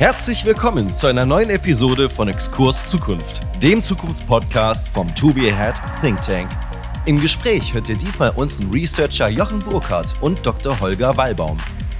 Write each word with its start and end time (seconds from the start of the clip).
Herzlich 0.00 0.46
willkommen 0.46 0.90
zu 0.90 1.08
einer 1.08 1.26
neuen 1.26 1.50
Episode 1.50 2.08
von 2.08 2.26
Exkurs 2.26 2.88
Zukunft, 2.88 3.42
dem 3.62 3.82
Zukunftspodcast 3.82 4.88
vom 4.88 5.14
To 5.14 5.30
Be 5.30 5.52
Ahead 5.52 5.74
Think 6.00 6.18
Tank. 6.22 6.48
Im 7.04 7.20
Gespräch 7.20 7.74
hört 7.74 7.86
ihr 7.90 7.98
diesmal 7.98 8.30
unseren 8.30 8.70
Researcher 8.70 9.28
Jochen 9.28 9.58
Burkhardt 9.58 10.14
und 10.22 10.46
Dr. 10.46 10.80
Holger 10.80 11.18
Wallbaum. 11.18 11.58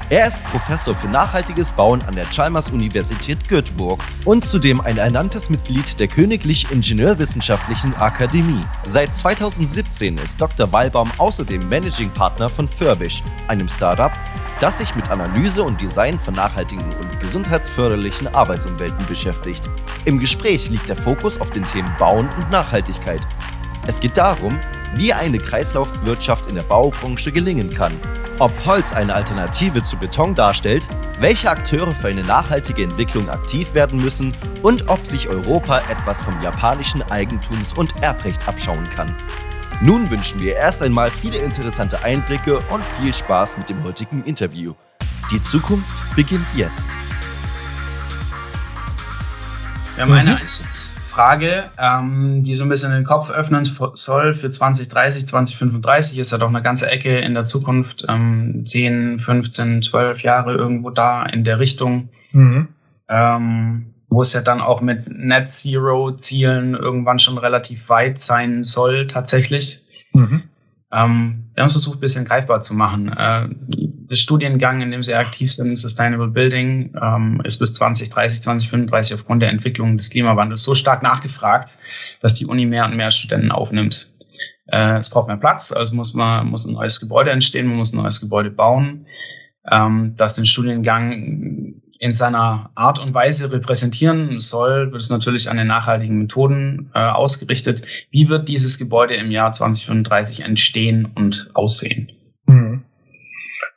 Er 0.08 0.28
ist 0.28 0.42
Professor 0.44 0.94
für 0.94 1.08
nachhaltiges 1.08 1.72
Bauen 1.72 2.00
an 2.04 2.14
der 2.14 2.24
Chalmers 2.24 2.70
Universität 2.70 3.46
Göteborg 3.46 4.00
und 4.24 4.46
zudem 4.46 4.80
ein 4.80 4.96
ernanntes 4.96 5.50
Mitglied 5.50 6.00
der 6.00 6.08
Königlich 6.08 6.70
Ingenieurwissenschaftlichen 6.70 7.94
Akademie. 7.96 8.64
Seit 8.86 9.14
2017 9.14 10.16
ist 10.16 10.40
Dr. 10.40 10.72
Wallbaum 10.72 11.10
außerdem 11.18 11.68
Managing 11.68 12.08
Partner 12.08 12.48
von 12.48 12.66
Furbish, 12.66 13.22
einem 13.46 13.68
Startup, 13.68 14.12
das 14.60 14.78
sich 14.78 14.94
mit 14.94 15.10
Analyse 15.10 15.62
und 15.62 15.80
Design 15.80 16.18
von 16.18 16.34
nachhaltigen 16.34 16.84
und 16.84 17.20
gesundheitsförderlichen 17.20 18.34
Arbeitsumwelten 18.34 19.04
beschäftigt. 19.06 19.62
Im 20.04 20.20
Gespräch 20.20 20.70
liegt 20.70 20.88
der 20.88 20.96
Fokus 20.96 21.40
auf 21.40 21.50
den 21.50 21.64
Themen 21.64 21.90
Bauen 21.98 22.28
und 22.36 22.50
Nachhaltigkeit. 22.50 23.20
Es 23.86 24.00
geht 24.00 24.16
darum, 24.16 24.58
wie 24.94 25.12
eine 25.12 25.38
Kreislaufwirtschaft 25.38 26.48
in 26.48 26.56
der 26.56 26.62
Baubranche 26.62 27.32
gelingen 27.32 27.72
kann 27.72 27.92
ob 28.40 28.52
Holz 28.64 28.94
eine 28.94 29.14
Alternative 29.14 29.82
zu 29.82 29.96
Beton 29.96 30.34
darstellt, 30.34 30.88
welche 31.20 31.50
Akteure 31.50 31.92
für 31.92 32.08
eine 32.08 32.22
nachhaltige 32.22 32.82
Entwicklung 32.82 33.28
aktiv 33.28 33.74
werden 33.74 34.02
müssen 34.02 34.32
und 34.62 34.88
ob 34.88 35.06
sich 35.06 35.28
Europa 35.28 35.78
etwas 35.90 36.22
vom 36.22 36.40
japanischen 36.42 37.02
Eigentums- 37.02 37.76
und 37.76 38.02
Erbrecht 38.02 38.48
abschauen 38.48 38.88
kann. 38.96 39.14
Nun 39.82 40.10
wünschen 40.10 40.38
wir 40.40 40.56
erst 40.56 40.82
einmal 40.82 41.10
viele 41.10 41.38
interessante 41.38 42.02
Einblicke 42.02 42.58
und 42.70 42.84
viel 42.84 43.14
Spaß 43.14 43.56
mit 43.56 43.70
dem 43.70 43.82
heutigen 43.82 44.22
Interview. 44.24 44.74
Die 45.32 45.40
Zukunft 45.40 46.14
beginnt 46.14 46.46
jetzt. 46.54 46.96
Wir 49.94 50.04
haben 50.04 50.12
eine 50.12 50.32
mhm. 50.32 50.36
Einstiegs 50.36 50.94
Frage, 51.10 51.64
ähm, 51.78 52.42
die 52.42 52.54
so 52.54 52.62
ein 52.62 52.68
bisschen 52.68 52.92
den 52.92 53.04
Kopf 53.04 53.30
öffnen 53.30 53.64
soll 53.64 54.32
für 54.32 54.48
2030, 54.48 55.26
2035. 55.26 56.18
Ist 56.18 56.30
ja 56.30 56.38
doch 56.38 56.48
eine 56.48 56.62
ganze 56.62 56.88
Ecke 56.90 57.18
in 57.18 57.34
der 57.34 57.44
Zukunft, 57.44 58.04
ähm, 58.08 58.64
10, 58.64 59.18
15, 59.18 59.82
12 59.82 60.22
Jahre 60.22 60.54
irgendwo 60.54 60.90
da 60.90 61.24
in 61.24 61.42
der 61.42 61.58
Richtung. 61.58 62.10
Mhm. 62.32 62.68
Ähm, 63.08 63.94
wo 64.10 64.22
es 64.22 64.32
ja 64.32 64.42
dann 64.42 64.60
auch 64.60 64.80
mit 64.80 65.08
Net 65.08 65.48
Zero 65.48 66.10
Zielen 66.12 66.74
irgendwann 66.74 67.18
schon 67.18 67.38
relativ 67.38 67.88
weit 67.88 68.18
sein 68.18 68.64
soll, 68.64 69.06
tatsächlich. 69.06 69.80
Mhm. 70.12 70.42
Ähm, 70.92 71.44
wir 71.54 71.62
haben 71.62 71.70
versucht, 71.70 71.98
ein 71.98 72.00
bisschen 72.00 72.24
greifbar 72.24 72.60
zu 72.60 72.74
machen. 72.74 73.12
Äh, 73.12 73.48
der 73.68 74.16
Studiengang, 74.16 74.80
in 74.80 74.90
dem 74.90 75.04
Sie 75.04 75.14
aktiv 75.14 75.52
sind, 75.52 75.76
Sustainable 75.76 76.28
Building, 76.28 76.92
ähm, 77.00 77.40
ist 77.44 77.58
bis 77.58 77.74
2030, 77.74 78.42
2035 78.42 79.14
aufgrund 79.14 79.42
der 79.42 79.50
Entwicklung 79.50 79.96
des 79.96 80.10
Klimawandels 80.10 80.64
so 80.64 80.74
stark 80.74 81.04
nachgefragt, 81.04 81.78
dass 82.20 82.34
die 82.34 82.46
Uni 82.46 82.66
mehr 82.66 82.86
und 82.86 82.96
mehr 82.96 83.12
Studenten 83.12 83.52
aufnimmt. 83.52 84.10
Äh, 84.66 84.98
es 84.98 85.10
braucht 85.10 85.28
mehr 85.28 85.36
Platz, 85.36 85.70
also 85.70 85.94
muss 85.94 86.14
man 86.14 86.48
muss 86.48 86.66
ein 86.66 86.74
neues 86.74 86.98
Gebäude 86.98 87.30
entstehen, 87.30 87.68
man 87.68 87.76
muss 87.76 87.92
ein 87.92 88.02
neues 88.02 88.20
Gebäude 88.20 88.50
bauen, 88.50 89.06
ähm, 89.70 90.14
das 90.16 90.34
den 90.34 90.46
Studiengang 90.46 91.80
in 92.00 92.12
seiner 92.12 92.70
Art 92.74 92.98
und 92.98 93.12
Weise 93.12 93.52
repräsentieren 93.52 94.40
soll, 94.40 94.90
wird 94.90 95.02
es 95.02 95.10
natürlich 95.10 95.50
an 95.50 95.58
den 95.58 95.66
nachhaltigen 95.66 96.18
Methoden 96.18 96.90
äh, 96.94 97.00
ausgerichtet. 97.00 97.82
Wie 98.10 98.28
wird 98.30 98.48
dieses 98.48 98.78
Gebäude 98.78 99.14
im 99.14 99.30
Jahr 99.30 99.52
2035 99.52 100.40
entstehen 100.40 101.08
und 101.14 101.50
aussehen? 101.52 102.10
Mhm. 102.46 102.84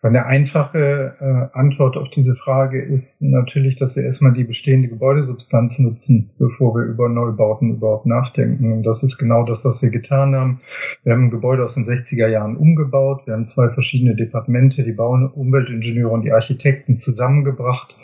Eine 0.01 0.25
einfache 0.25 1.15
äh, 1.19 1.57
Antwort 1.57 1.97
auf 1.97 2.09
diese 2.09 2.35
Frage 2.35 2.81
ist 2.81 3.21
natürlich, 3.21 3.75
dass 3.75 3.95
wir 3.95 4.03
erstmal 4.03 4.33
die 4.33 4.43
bestehende 4.43 4.87
Gebäudesubstanz 4.87 5.79
nutzen, 5.79 6.31
bevor 6.37 6.75
wir 6.75 6.83
über 6.83 7.09
Neubauten 7.09 7.71
überhaupt 7.71 8.05
nachdenken. 8.05 8.71
Und 8.71 8.83
das 8.83 9.03
ist 9.03 9.17
genau 9.17 9.43
das, 9.43 9.65
was 9.65 9.81
wir 9.81 9.89
getan 9.89 10.35
haben. 10.35 10.61
Wir 11.03 11.13
haben 11.13 11.25
ein 11.25 11.31
Gebäude 11.31 11.63
aus 11.63 11.75
den 11.75 11.85
60er 11.85 12.27
Jahren 12.27 12.57
umgebaut. 12.57 13.21
Wir 13.25 13.33
haben 13.33 13.45
zwei 13.45 13.69
verschiedene 13.69 14.15
Departemente, 14.15 14.83
die 14.83 14.91
Bau- 14.91 15.13
und 15.13 15.29
Umweltingenieure 15.29 16.11
und 16.11 16.23
die 16.23 16.33
Architekten 16.33 16.97
zusammengebracht, 16.97 17.97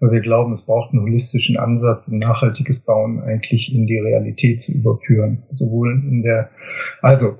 weil 0.00 0.12
wir 0.12 0.20
glauben, 0.20 0.52
es 0.52 0.66
braucht 0.66 0.92
einen 0.92 1.02
holistischen 1.02 1.56
Ansatz, 1.58 2.08
um 2.08 2.18
nachhaltiges 2.18 2.84
Bauen 2.84 3.22
eigentlich 3.22 3.74
in 3.74 3.86
die 3.86 3.98
Realität 3.98 4.60
zu 4.60 4.72
überführen. 4.72 5.44
Sowohl 5.50 5.92
in 5.92 6.22
der, 6.22 6.50
also 7.00 7.38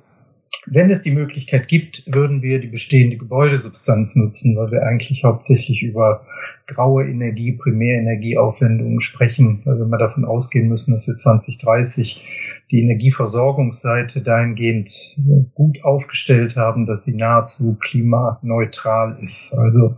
wenn 0.66 0.90
es 0.90 1.02
die 1.02 1.10
Möglichkeit 1.10 1.66
gibt, 1.66 2.04
würden 2.06 2.42
wir 2.42 2.60
die 2.60 2.68
bestehende 2.68 3.16
Gebäudesubstanz 3.16 4.14
nutzen, 4.14 4.56
weil 4.56 4.70
wir 4.70 4.82
eigentlich 4.84 5.24
hauptsächlich 5.24 5.82
über 5.82 6.24
graue 6.66 7.04
Energie, 7.04 7.52
Primärenergieaufwendungen 7.52 9.00
sprechen, 9.00 9.62
weil 9.64 9.78
wir 9.78 9.86
mal 9.86 9.98
davon 9.98 10.24
ausgehen 10.24 10.68
müssen, 10.68 10.92
dass 10.92 11.06
wir 11.08 11.16
2030 11.16 12.64
die 12.70 12.82
Energieversorgungsseite 12.82 14.22
dahingehend 14.22 15.16
gut 15.54 15.82
aufgestellt 15.82 16.56
haben, 16.56 16.86
dass 16.86 17.04
sie 17.04 17.14
nahezu 17.14 17.76
klimaneutral 17.80 19.18
ist. 19.20 19.52
Also 19.54 19.96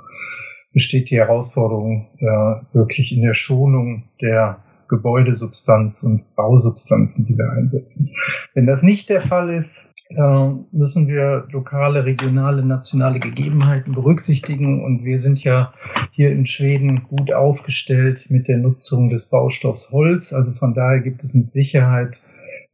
besteht 0.73 1.11
die 1.11 1.19
Herausforderung 1.19 2.09
äh, 2.19 2.75
wirklich 2.75 3.13
in 3.13 3.23
der 3.23 3.35
Schonung 3.35 4.05
der 4.21 4.59
Gebäudesubstanz 4.89 6.03
und 6.03 6.35
Bausubstanzen, 6.35 7.27
die 7.27 7.37
wir 7.37 7.51
einsetzen. 7.53 8.11
Wenn 8.55 8.67
das 8.67 8.83
nicht 8.83 9.09
der 9.09 9.21
Fall 9.21 9.51
ist, 9.51 9.94
müssen 10.11 11.09
wir 11.09 11.49
lokale, 11.51 12.05
regionale, 12.05 12.65
nationale 12.65 13.19
Gegebenheiten 13.21 13.95
berücksichtigen. 13.95 14.85
Und 14.85 15.05
wir 15.05 15.19
sind 15.19 15.43
ja 15.43 15.73
hier 16.13 16.31
in 16.31 16.47
Schweden 16.47 17.05
gut 17.05 17.33
aufgestellt 17.33 18.27
mit 18.31 18.49
der 18.49 18.59
Nutzung 18.59 19.09
des 19.09 19.27
Baustoffs 19.27 19.91
Holz. 19.91 20.33
Also 20.33 20.53
von 20.53 20.75
daher 20.75 21.01
gibt 21.01 21.23
es 21.23 21.35
mit 21.35 21.51
Sicherheit 21.51 22.21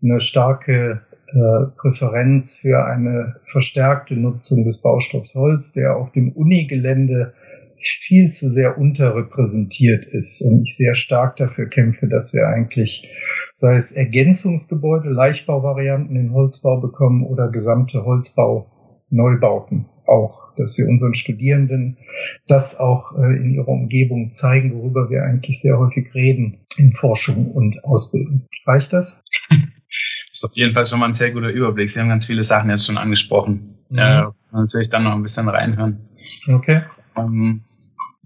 eine 0.02 0.20
starke 0.20 1.02
äh, 1.28 1.66
Präferenz 1.76 2.54
für 2.54 2.84
eine 2.84 3.36
verstärkte 3.42 4.18
Nutzung 4.18 4.64
des 4.64 4.78
Baustoffs 4.78 5.34
Holz, 5.34 5.72
der 5.72 5.96
auf 5.96 6.10
dem 6.10 6.32
Unigelände 6.32 7.34
viel 7.88 8.28
zu 8.28 8.50
sehr 8.50 8.78
unterrepräsentiert 8.78 10.06
ist 10.06 10.42
und 10.42 10.62
ich 10.66 10.76
sehr 10.76 10.94
stark 10.94 11.36
dafür 11.36 11.68
kämpfe, 11.68 12.08
dass 12.08 12.32
wir 12.32 12.46
eigentlich, 12.48 13.08
sei 13.54 13.74
es 13.74 13.92
Ergänzungsgebäude, 13.92 15.10
Leichtbauvarianten 15.10 16.16
in 16.16 16.32
Holzbau 16.32 16.80
bekommen 16.80 17.24
oder 17.24 17.48
gesamte 17.48 18.04
Holzbau-Neubauten 18.04 19.86
auch, 20.10 20.52
dass 20.56 20.76
wir 20.76 20.86
unseren 20.88 21.14
Studierenden 21.14 21.96
das 22.46 22.78
auch 22.78 23.16
äh, 23.16 23.36
in 23.36 23.54
ihrer 23.54 23.68
Umgebung 23.68 24.30
zeigen, 24.30 24.74
worüber 24.74 25.08
wir 25.08 25.22
eigentlich 25.22 25.60
sehr 25.60 25.78
häufig 25.78 26.12
reden 26.14 26.66
in 26.76 26.92
Forschung 26.92 27.52
und 27.52 27.82
Ausbildung. 27.84 28.46
Reicht 28.66 28.92
das? 28.92 29.22
Das 29.48 29.58
ist 30.32 30.44
auf 30.44 30.56
jeden 30.56 30.72
Fall 30.72 30.86
schon 30.86 30.98
mal 30.98 31.06
ein 31.06 31.12
sehr 31.12 31.30
guter 31.30 31.48
Überblick. 31.48 31.88
Sie 31.88 32.00
haben 32.00 32.08
ganz 32.08 32.26
viele 32.26 32.44
Sachen 32.44 32.70
jetzt 32.70 32.86
schon 32.86 32.98
angesprochen. 32.98 33.78
Mhm. 33.88 33.98
Äh, 33.98 34.22
natürlich 34.52 34.90
dann 34.90 35.04
noch 35.04 35.14
ein 35.14 35.22
bisschen 35.22 35.48
reinhören. 35.48 36.08
Okay. 36.48 36.82
Ähm, 37.20 37.64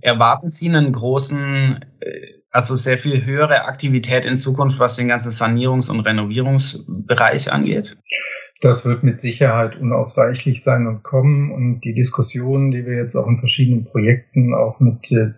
erwarten 0.03 0.49
Sie 0.49 0.69
einen 0.69 0.93
großen, 0.93 1.81
äh, 2.01 2.27
also 2.51 2.77
sehr 2.77 2.99
viel 2.99 3.25
höhere 3.25 3.65
Aktivität 3.65 4.25
in 4.25 4.37
Zukunft, 4.37 4.79
was 4.79 4.97
den 4.97 5.09
ganzen 5.09 5.33
Sanierungs- 5.33 5.91
und 5.91 6.01
Renovierungsbereich 6.01 7.53
angeht? 7.53 7.97
Das 8.65 8.87
wird 8.87 9.03
mit 9.03 9.21
Sicherheit 9.21 9.79
unausweichlich 9.79 10.63
sein 10.63 10.87
und 10.87 11.03
kommen. 11.03 11.53
Und 11.53 11.83
die 11.83 11.93
Diskussionen, 11.93 12.71
die 12.71 12.87
wir 12.87 12.97
jetzt 12.97 13.15
auch 13.15 13.29
in 13.29 13.37
verschiedenen 13.37 13.85
Projekten 13.85 14.55
auch 14.55 14.81
mit 14.81 15.13
äh, 15.13 15.33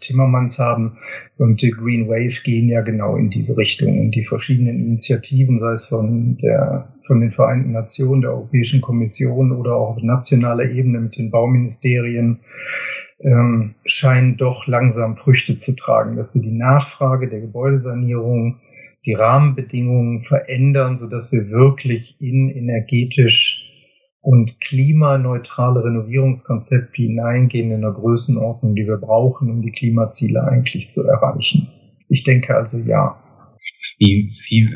Timmermans 0.00 0.58
haben 0.58 0.98
und 1.38 1.62
die 1.62 1.70
Green 1.70 2.06
Wave 2.06 2.42
gehen 2.42 2.68
ja 2.68 2.82
genau 2.82 3.16
in 3.16 3.30
diese 3.30 3.56
Richtung. 3.56 3.98
Und 3.98 4.10
die 4.10 4.26
verschiedenen 4.26 4.78
Initiativen, 4.78 5.58
sei 5.58 5.72
es 5.72 5.86
von 5.86 6.36
der, 6.36 6.92
von 7.00 7.22
den 7.22 7.30
Vereinten 7.30 7.72
Nationen, 7.72 8.20
der 8.20 8.32
Europäischen 8.32 8.82
Kommission 8.82 9.52
oder 9.52 9.76
auch 9.76 9.96
auf 9.96 10.02
nationaler 10.02 10.64
Ebene 10.64 11.00
mit 11.00 11.16
den 11.16 11.30
Bauministerien, 11.30 12.40
ähm, 13.22 13.74
scheinen 13.84 14.36
doch 14.36 14.66
langsam 14.66 15.16
Früchte 15.16 15.58
zu 15.58 15.74
tragen, 15.74 16.16
dass 16.16 16.34
wir 16.34 16.42
die 16.42 16.56
Nachfrage 16.56 17.28
der 17.28 17.40
Gebäudesanierung 17.40 18.60
die 19.06 19.14
Rahmenbedingungen 19.14 20.20
verändern, 20.20 20.96
so 20.96 21.08
dass 21.08 21.32
wir 21.32 21.50
wirklich 21.50 22.16
in 22.20 22.50
energetisch 22.50 23.66
und 24.20 24.60
klimaneutrale 24.60 25.82
Renovierungskonzepte 25.82 27.02
hineingehen 27.02 27.70
in 27.70 27.84
einer 27.84 27.94
Größenordnung, 27.94 28.74
die 28.74 28.86
wir 28.86 28.98
brauchen, 28.98 29.50
um 29.50 29.62
die 29.62 29.72
Klimaziele 29.72 30.44
eigentlich 30.44 30.90
zu 30.90 31.06
erreichen. 31.06 31.68
Ich 32.08 32.24
denke 32.24 32.54
also 32.54 32.78
ja. 32.78 33.22
Wie, 33.98 34.28
wie, 34.48 34.68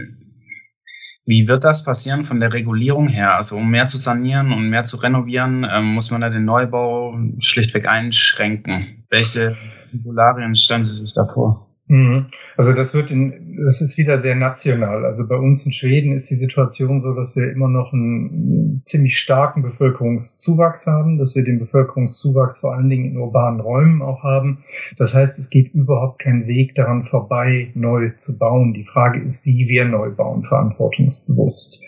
wie 1.26 1.48
wird 1.48 1.64
das 1.64 1.84
passieren 1.84 2.24
von 2.24 2.40
der 2.40 2.52
Regulierung 2.52 3.08
her? 3.08 3.36
Also 3.36 3.56
um 3.56 3.70
mehr 3.70 3.86
zu 3.86 3.96
sanieren 3.96 4.52
und 4.52 4.68
mehr 4.68 4.84
zu 4.84 4.98
renovieren, 4.98 5.66
ähm, 5.70 5.94
muss 5.94 6.10
man 6.10 6.20
da 6.20 6.28
den 6.28 6.44
Neubau 6.44 7.18
schlichtweg 7.38 7.86
einschränken. 7.88 9.04
Welche 9.08 9.56
Regularien 9.92 10.54
stellen 10.54 10.84
Sie 10.84 11.00
sich 11.00 11.14
da 11.14 11.24
vor? 11.24 11.66
Mhm. 11.86 12.26
Also 12.56 12.72
das 12.72 12.94
wird 12.94 13.10
in, 13.10 13.58
das 13.62 13.82
ist 13.82 13.98
wieder 13.98 14.18
sehr 14.18 14.34
national. 14.34 15.04
Also 15.04 15.28
bei 15.28 15.36
uns 15.36 15.66
in 15.66 15.72
Schweden 15.72 16.12
ist 16.12 16.30
die 16.30 16.34
Situation 16.34 16.98
so, 16.98 17.12
dass 17.12 17.36
wir 17.36 17.50
immer 17.50 17.68
noch 17.68 17.92
einen 17.92 18.80
ziemlich 18.80 19.18
starken 19.18 19.62
Bevölkerungszuwachs 19.62 20.86
haben, 20.86 21.18
dass 21.18 21.34
wir 21.34 21.44
den 21.44 21.58
Bevölkerungszuwachs 21.58 22.60
vor 22.60 22.74
allen 22.74 22.88
Dingen 22.88 23.04
in 23.04 23.18
urbanen 23.18 23.60
Räumen 23.60 24.00
auch 24.00 24.22
haben. 24.22 24.64
Das 24.96 25.12
heißt, 25.12 25.38
es 25.38 25.50
geht 25.50 25.74
überhaupt 25.74 26.20
kein 26.20 26.46
Weg 26.46 26.74
daran 26.74 27.04
vorbei, 27.04 27.70
neu 27.74 28.10
zu 28.16 28.38
bauen. 28.38 28.72
Die 28.72 28.84
Frage 28.84 29.20
ist, 29.20 29.44
wie 29.44 29.68
wir 29.68 29.84
neu 29.84 30.10
bauen, 30.10 30.42
verantwortungsbewusst. 30.42 31.82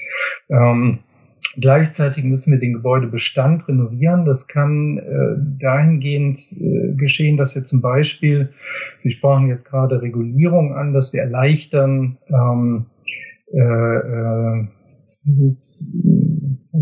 Ähm, 0.50 0.98
Gleichzeitig 1.58 2.24
müssen 2.24 2.52
wir 2.52 2.58
den 2.58 2.74
Gebäudebestand 2.74 3.66
renovieren. 3.66 4.24
Das 4.24 4.46
kann 4.46 4.98
äh, 4.98 5.36
dahingehend 5.58 6.38
äh, 6.52 6.92
geschehen, 6.94 7.36
dass 7.36 7.54
wir 7.54 7.64
zum 7.64 7.80
Beispiel, 7.80 8.50
Sie 8.98 9.10
sprachen 9.10 9.48
jetzt 9.48 9.64
gerade 9.64 10.02
Regulierung 10.02 10.74
an, 10.74 10.92
dass 10.92 11.12
wir 11.12 11.22
erleichtern, 11.22 12.18
ähm, 12.28 12.86
äh, 13.52 13.58
äh, 13.58 14.66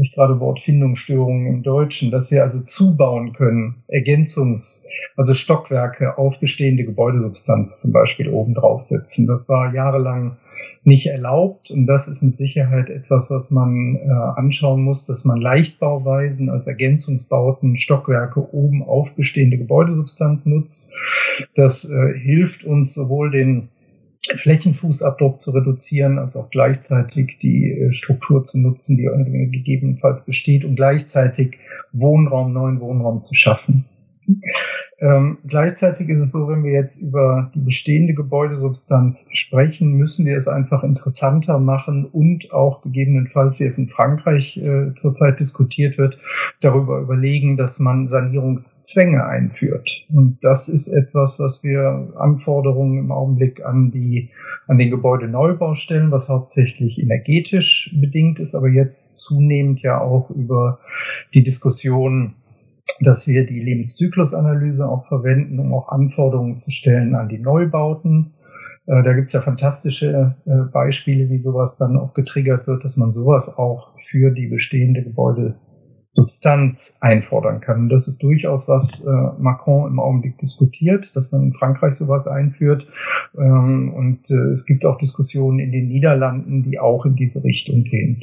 ich 0.02 0.12
gerade 0.12 0.41
Wortfindungsstörungen 0.41 1.46
im 1.46 1.62
Deutschen, 1.62 2.11
dass 2.11 2.31
wir 2.31 2.43
also 2.43 2.62
zubauen 2.62 3.32
können, 3.32 3.76
Ergänzungs-, 3.88 4.87
also 5.17 5.35
Stockwerke 5.35 6.19
auf 6.19 6.41
bestehende 6.41 6.85
Gebäudesubstanz 6.85 7.81
zum 7.81 7.93
Beispiel 7.93 8.29
oben 8.29 8.55
draufsetzen. 8.55 9.26
Das 9.26 9.49
war 9.49 9.75
jahrelang 9.75 10.37
nicht 10.85 11.06
erlaubt 11.06 11.70
und 11.70 11.87
das 11.87 12.08
ist 12.08 12.23
mit 12.23 12.37
Sicherheit 12.37 12.88
etwas, 12.88 13.31
was 13.31 13.50
man 13.50 13.96
äh, 13.96 14.11
anschauen 14.11 14.82
muss, 14.82 15.06
dass 15.06 15.25
man 15.25 15.41
Leichtbauweisen 15.41 16.50
als 16.50 16.67
Ergänzungsbauten 16.67 17.76
Stockwerke 17.76 18.55
oben 18.55 18.82
auf 18.82 19.14
bestehende 19.17 19.58
Gebäudesubstanz 19.58 20.46
nutzt. 20.46 20.93
Das 21.55 21.85
äh, 21.85 22.19
hilft 22.19 22.64
uns 22.64 22.94
sowohl 22.94 23.31
den 23.31 23.69
Flächenfußabdruck 24.35 25.41
zu 25.41 25.50
reduzieren, 25.50 26.19
als 26.19 26.37
auch 26.37 26.50
gleichzeitig 26.50 27.38
die 27.41 27.73
äh, 27.73 27.93
Struktur 27.93 28.44
zu 28.44 28.59
nutzen, 28.59 28.97
die 28.97 29.05
gegebenenfalls 29.50 30.25
besteht 30.25 30.65
und 30.65 30.76
gleichzeitig 30.76 31.59
Wohnraum, 31.93 32.53
neuen 32.53 32.81
Wohnraum 32.81 33.21
zu 33.21 33.35
schaffen. 33.35 33.85
Ähm, 35.00 35.38
gleichzeitig 35.47 36.09
ist 36.09 36.21
es 36.21 36.31
so, 36.31 36.49
wenn 36.49 36.65
wir 36.65 36.73
jetzt 36.73 37.00
über 37.00 37.50
die 37.55 37.61
bestehende 37.61 38.15
Gebäudesubstanz 38.15 39.29
sprechen, 39.32 39.93
müssen 39.93 40.25
wir 40.25 40.37
es 40.37 40.49
einfach 40.49 40.82
interessanter 40.82 41.59
machen 41.59 42.06
und 42.06 42.53
auch 42.53 42.81
gegebenenfalls, 42.81 43.61
wie 43.61 43.65
es 43.65 43.76
in 43.76 43.88
Frankreich 43.88 44.56
äh, 44.56 44.94
zurzeit 44.94 45.41
diskutiert 45.41 45.99
wird, 45.99 46.19
darüber 46.61 47.00
überlegen, 47.00 47.56
dass 47.56 47.79
man 47.79 48.06
Sanierungszwänge 48.06 49.26
einführt. 49.26 50.06
Und 50.15 50.38
das 50.43 50.69
ist 50.69 50.88
etwas, 50.88 51.38
was 51.38 51.62
wir 51.62 52.12
Anforderungen 52.17 52.99
im 52.99 53.11
Augenblick 53.11 53.65
an 53.65 53.91
die, 53.91 54.31
an 54.69 54.79
den 54.79 54.91
Gebäudeneubau 54.91 55.75
stellen, 55.75 56.12
was 56.12 56.29
hauptsächlich 56.29 57.00
energetisch 57.00 57.94
bedingt 58.00 58.38
ist, 58.38 58.55
aber 58.55 58.69
jetzt 58.69 59.17
zunehmend 59.17 59.82
ja 59.82 60.00
auch 60.00 60.31
über 60.31 60.79
die 61.35 61.43
Diskussion 61.43 62.35
dass 63.01 63.27
wir 63.27 63.47
die 63.47 63.61
Lebenszyklusanalyse 63.61 64.89
auch 64.89 65.07
verwenden, 65.07 65.59
um 65.59 65.75
auch 65.75 65.89
Anforderungen 65.89 66.57
zu 66.57 66.71
stellen 66.71 67.15
an 67.15 67.29
die 67.29 67.39
Neubauten. 67.39 68.35
Äh, 68.87 69.03
da 69.03 69.13
gibt's 69.13 69.33
ja 69.33 69.41
fantastische 69.41 70.37
äh, 70.47 70.71
Beispiele, 70.73 71.31
wie 71.31 71.39
sowas 71.39 71.77
dann 71.77 71.97
auch 71.97 72.15
getriggert 72.15 72.67
wird, 72.67 72.85
dass 72.85 72.97
man 72.97 73.13
sowas 73.13 73.57
auch 73.57 73.97
für 73.99 74.31
die 74.31 74.47
bestehende 74.47 75.03
Gebäude 75.03 75.57
Substanz 76.15 76.97
einfordern 77.01 77.61
kann. 77.61 77.81
Und 77.81 77.89
das 77.89 78.07
ist 78.07 78.23
durchaus, 78.23 78.69
was 78.69 79.05
äh, 79.05 79.11
Macron 79.43 79.91
im 79.91 79.99
Augenblick 79.99 80.39
diskutiert, 80.39 81.15
dass 81.17 81.33
man 81.33 81.43
in 81.43 81.53
Frankreich 81.53 81.95
sowas 81.95 82.29
einführt. 82.29 82.87
Ähm, 83.37 83.93
und 83.93 84.31
äh, 84.31 84.51
es 84.53 84.65
gibt 84.65 84.85
auch 84.85 84.97
Diskussionen 84.97 85.59
in 85.59 85.73
den 85.73 85.89
Niederlanden, 85.89 86.63
die 86.63 86.79
auch 86.79 87.05
in 87.05 87.17
diese 87.17 87.43
Richtung 87.43 87.83
gehen. 87.83 88.23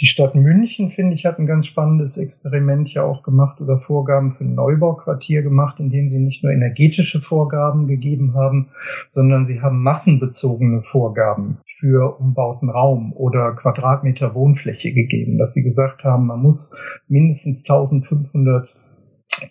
Die 0.00 0.06
Stadt 0.06 0.34
München, 0.34 0.88
finde 0.88 1.14
ich, 1.14 1.26
hat 1.26 1.38
ein 1.38 1.46
ganz 1.46 1.66
spannendes 1.66 2.16
Experiment 2.16 2.92
ja 2.94 3.02
auch 3.02 3.22
gemacht 3.22 3.60
oder 3.60 3.76
Vorgaben 3.76 4.32
für 4.32 4.44
ein 4.44 4.54
Neubauquartier 4.54 5.42
gemacht, 5.42 5.78
indem 5.80 6.08
sie 6.08 6.20
nicht 6.20 6.42
nur 6.42 6.52
energetische 6.52 7.20
Vorgaben 7.20 7.86
gegeben 7.86 8.34
haben, 8.34 8.68
sondern 9.08 9.46
sie 9.46 9.60
haben 9.60 9.82
massenbezogene 9.82 10.82
Vorgaben 10.82 11.58
für 11.66 12.18
umbauten 12.18 12.70
Raum 12.70 13.12
oder 13.12 13.52
Quadratmeter 13.52 14.34
Wohnfläche 14.34 14.92
gegeben, 14.92 15.38
dass 15.38 15.52
sie 15.52 15.62
gesagt 15.62 16.04
haben, 16.04 16.26
man 16.26 16.40
muss 16.40 16.78
mindestens 17.08 17.40
mindestens 17.40 17.60
1500 17.68 18.74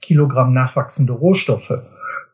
Kilogramm 0.02 0.54
nachwachsende 0.54 1.14
Rohstoffe 1.14 1.82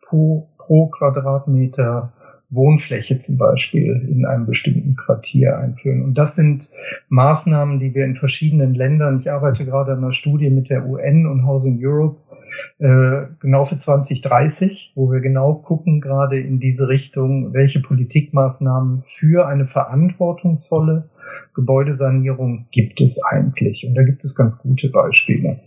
pro, 0.02 0.50
pro 0.58 0.88
Quadratmeter 0.88 2.14
Wohnfläche 2.56 3.18
zum 3.18 3.38
Beispiel 3.38 4.08
in 4.10 4.26
einem 4.26 4.46
bestimmten 4.46 4.96
Quartier 4.96 5.58
einführen. 5.58 6.04
Und 6.04 6.18
das 6.18 6.36
sind 6.36 6.70
Maßnahmen, 7.10 7.80
die 7.80 7.94
wir 7.94 8.06
in 8.06 8.16
verschiedenen 8.16 8.74
Ländern, 8.74 9.20
ich 9.20 9.32
arbeite 9.32 9.66
gerade 9.66 9.94
an 9.94 10.00
einer 10.00 10.14
Studie 10.14 10.50
mit 10.50 10.70
der 10.70 10.88
UN 10.88 11.28
und 11.28 11.46
Housing 11.46 11.80
Europe, 11.82 12.18
äh, 12.80 13.28
genau 13.40 13.66
für 13.66 13.78
2030, 13.78 14.94
wo 14.96 15.12
wir 15.12 15.20
genau 15.20 15.56
gucken, 15.56 16.02
gerade 16.02 16.40
in 16.40 16.60
diese 16.60 16.88
Richtung, 16.88 17.54
welche 17.54 17.82
Politikmaßnahmen 17.82 19.02
für 19.02 19.48
eine 19.48 19.68
verantwortungsvolle 19.68 21.10
Gebäudesanierung 21.54 22.68
gibt 22.72 23.02
es 23.02 23.22
eigentlich. 23.24 23.86
Und 23.88 23.96
da 23.96 24.04
gibt 24.04 24.24
es 24.24 24.36
ganz 24.36 24.60
gute 24.62 24.90
Beispiele. 24.90 25.60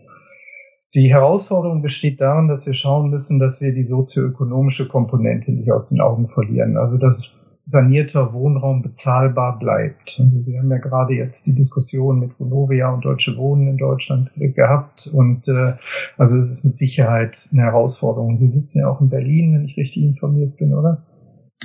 Die 0.94 1.12
Herausforderung 1.12 1.82
besteht 1.82 2.20
darin, 2.20 2.48
dass 2.48 2.66
wir 2.66 2.72
schauen 2.72 3.10
müssen, 3.10 3.38
dass 3.38 3.60
wir 3.60 3.72
die 3.72 3.84
sozioökonomische 3.84 4.88
Komponente 4.88 5.52
nicht 5.52 5.70
aus 5.70 5.90
den 5.90 6.00
Augen 6.00 6.28
verlieren. 6.28 6.76
Also 6.78 6.96
dass 6.96 7.34
sanierter 7.68 8.32
Wohnraum 8.32 8.80
bezahlbar 8.80 9.58
bleibt. 9.58 10.18
Also 10.18 10.40
Sie 10.40 10.58
haben 10.58 10.70
ja 10.70 10.78
gerade 10.78 11.12
jetzt 11.12 11.46
die 11.46 11.54
Diskussion 11.54 12.18
mit 12.18 12.40
Vonovia 12.40 12.90
und 12.90 13.04
Deutsche 13.04 13.36
Wohnen 13.36 13.68
in 13.68 13.76
Deutschland 13.76 14.30
gehabt 14.36 15.10
und 15.12 15.46
äh, 15.48 15.74
also 16.16 16.38
es 16.38 16.50
ist 16.50 16.64
mit 16.64 16.78
Sicherheit 16.78 17.46
eine 17.52 17.64
Herausforderung. 17.64 18.38
Sie 18.38 18.48
sitzen 18.48 18.80
ja 18.80 18.88
auch 18.88 19.02
in 19.02 19.10
Berlin, 19.10 19.52
wenn 19.52 19.66
ich 19.66 19.76
richtig 19.76 20.02
informiert 20.02 20.56
bin, 20.56 20.72
oder? 20.72 21.04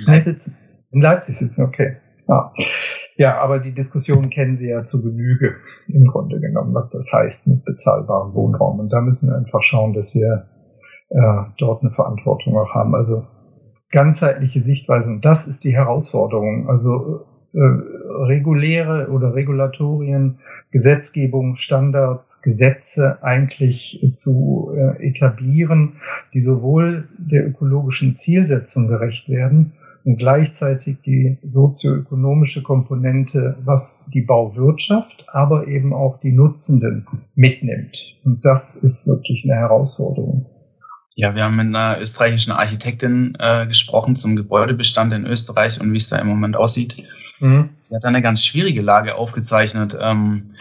Leipzig. 0.04 0.52
In 0.90 1.00
Leipzig 1.00 1.38
sitzen, 1.38 1.64
okay. 1.64 1.96
Ja. 2.28 2.52
Ja, 3.16 3.38
aber 3.38 3.60
die 3.60 3.72
Diskussion 3.72 4.30
kennen 4.30 4.54
Sie 4.54 4.70
ja 4.70 4.82
zu 4.84 5.02
Genüge 5.02 5.54
im 5.88 6.06
Grunde 6.06 6.40
genommen, 6.40 6.74
was 6.74 6.90
das 6.90 7.12
heißt 7.12 7.46
mit 7.48 7.64
bezahlbarem 7.64 8.34
Wohnraum. 8.34 8.80
Und 8.80 8.92
da 8.92 9.00
müssen 9.00 9.30
wir 9.30 9.36
einfach 9.36 9.62
schauen, 9.62 9.92
dass 9.92 10.14
wir 10.14 10.48
äh, 11.10 11.50
dort 11.58 11.82
eine 11.82 11.92
Verantwortung 11.92 12.56
auch 12.56 12.74
haben. 12.74 12.94
Also 12.94 13.24
ganzheitliche 13.90 14.60
Sichtweise. 14.60 15.10
Und 15.10 15.24
das 15.24 15.46
ist 15.46 15.64
die 15.64 15.74
Herausforderung. 15.74 16.68
Also 16.68 17.26
äh, 17.54 17.58
reguläre 17.58 19.08
oder 19.10 19.34
Regulatorien, 19.34 20.40
Gesetzgebung, 20.72 21.54
Standards, 21.54 22.42
Gesetze 22.42 23.22
eigentlich 23.22 24.04
zu 24.12 24.72
äh, 24.74 25.08
etablieren, 25.08 25.98
die 26.32 26.40
sowohl 26.40 27.08
der 27.16 27.46
ökologischen 27.46 28.14
Zielsetzung 28.14 28.88
gerecht 28.88 29.28
werden, 29.28 29.74
und 30.04 30.18
gleichzeitig 30.18 30.98
die 31.04 31.38
sozioökonomische 31.42 32.62
Komponente, 32.62 33.56
was 33.64 34.04
die 34.12 34.20
Bauwirtschaft, 34.20 35.24
aber 35.28 35.66
eben 35.66 35.94
auch 35.94 36.18
die 36.18 36.32
Nutzenden 36.32 37.06
mitnimmt. 37.34 38.16
Und 38.24 38.44
das 38.44 38.76
ist 38.76 39.06
wirklich 39.06 39.44
eine 39.44 39.58
Herausforderung. 39.58 40.46
Ja, 41.16 41.34
wir 41.34 41.44
haben 41.44 41.56
mit 41.56 41.66
einer 41.66 42.00
österreichischen 42.00 42.52
Architektin 42.52 43.36
äh, 43.38 43.66
gesprochen 43.66 44.16
zum 44.16 44.36
Gebäudebestand 44.36 45.12
in 45.12 45.26
Österreich 45.26 45.80
und 45.80 45.92
wie 45.92 45.98
es 45.98 46.08
da 46.08 46.18
im 46.18 46.26
Moment 46.26 46.56
aussieht. 46.56 47.02
Mhm. 47.40 47.70
Sie 47.80 47.94
hat 47.94 48.04
eine 48.04 48.20
ganz 48.20 48.44
schwierige 48.44 48.82
Lage 48.82 49.14
aufgezeichnet. 49.14 49.96
Ähm, 50.00 50.54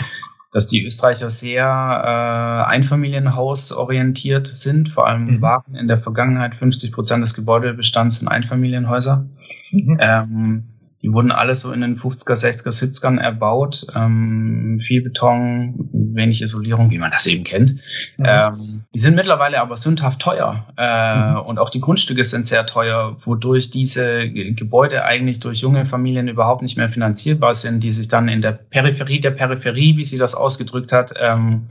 dass 0.54 0.68
die 0.68 0.86
Österreicher 0.86 1.30
sehr 1.30 1.66
äh, 1.66 2.72
Einfamilienhausorientiert 2.72 4.48
sind. 4.48 4.88
Vor 4.88 5.08
allem 5.08 5.26
mhm. 5.26 5.42
waren 5.42 5.76
in 5.76 5.88
der 5.88 5.98
Vergangenheit 5.98 6.56
50 6.56 6.92
Prozent 6.92 7.24
des 7.24 7.34
Gebäudebestands 7.34 8.22
in 8.22 8.28
Einfamilienhäuser. 8.28 9.26
Mhm. 9.72 9.98
Ähm, 10.00 10.64
die 11.04 11.12
wurden 11.12 11.32
alles 11.32 11.62
so 11.62 11.74
in 11.74 11.82
den 11.82 11.98
50er, 11.98 12.34
60er, 12.34 12.70
70ern 12.70 13.20
erbaut. 13.20 13.86
Ähm, 13.94 14.78
viel 14.82 15.04
Beton, 15.04 15.90
wenig 15.92 16.42
Isolierung, 16.42 16.92
wie 16.92 16.98
man 16.98 17.12
das 17.12 17.26
eben 17.26 17.44
kennt. 17.44 17.74
Mhm. 18.18 18.26
Ähm, 18.26 18.84
die 18.96 19.00
sind 19.00 19.16
mittlerweile 19.16 19.60
aber 19.60 19.76
sündhaft 19.76 20.22
teuer. 20.22 20.66
Äh, 20.78 21.32
mhm. 21.32 21.38
Und 21.42 21.60
auch 21.60 21.70
die 21.70 21.82
Grundstücke 21.82 22.24
sind 22.24 22.46
sehr 22.46 22.66
teuer, 22.66 23.18
wodurch 23.20 23.70
diese 23.70 24.30
Gebäude 24.30 25.04
eigentlich 25.04 25.42
durch 25.42 25.60
junge 25.60 25.86
Familien 25.86 26.30
überhaupt 26.30 26.62
nicht 26.62 26.78
mehr 26.78 26.90
finanzierbar 26.90 27.54
sind, 27.54 27.84
die 27.84 27.92
sich 27.92 28.08
dann 28.08 28.30
in 28.30 28.42
der 28.42 28.54
Peripherie 28.54 29.20
der 29.20 29.32
Peripherie, 29.32 29.98
wie 29.98 30.06
sie 30.06 30.18
das 30.18 30.36
ausgedrückt 30.36 30.94
hat, 30.94 31.14
ähm, 31.20 31.68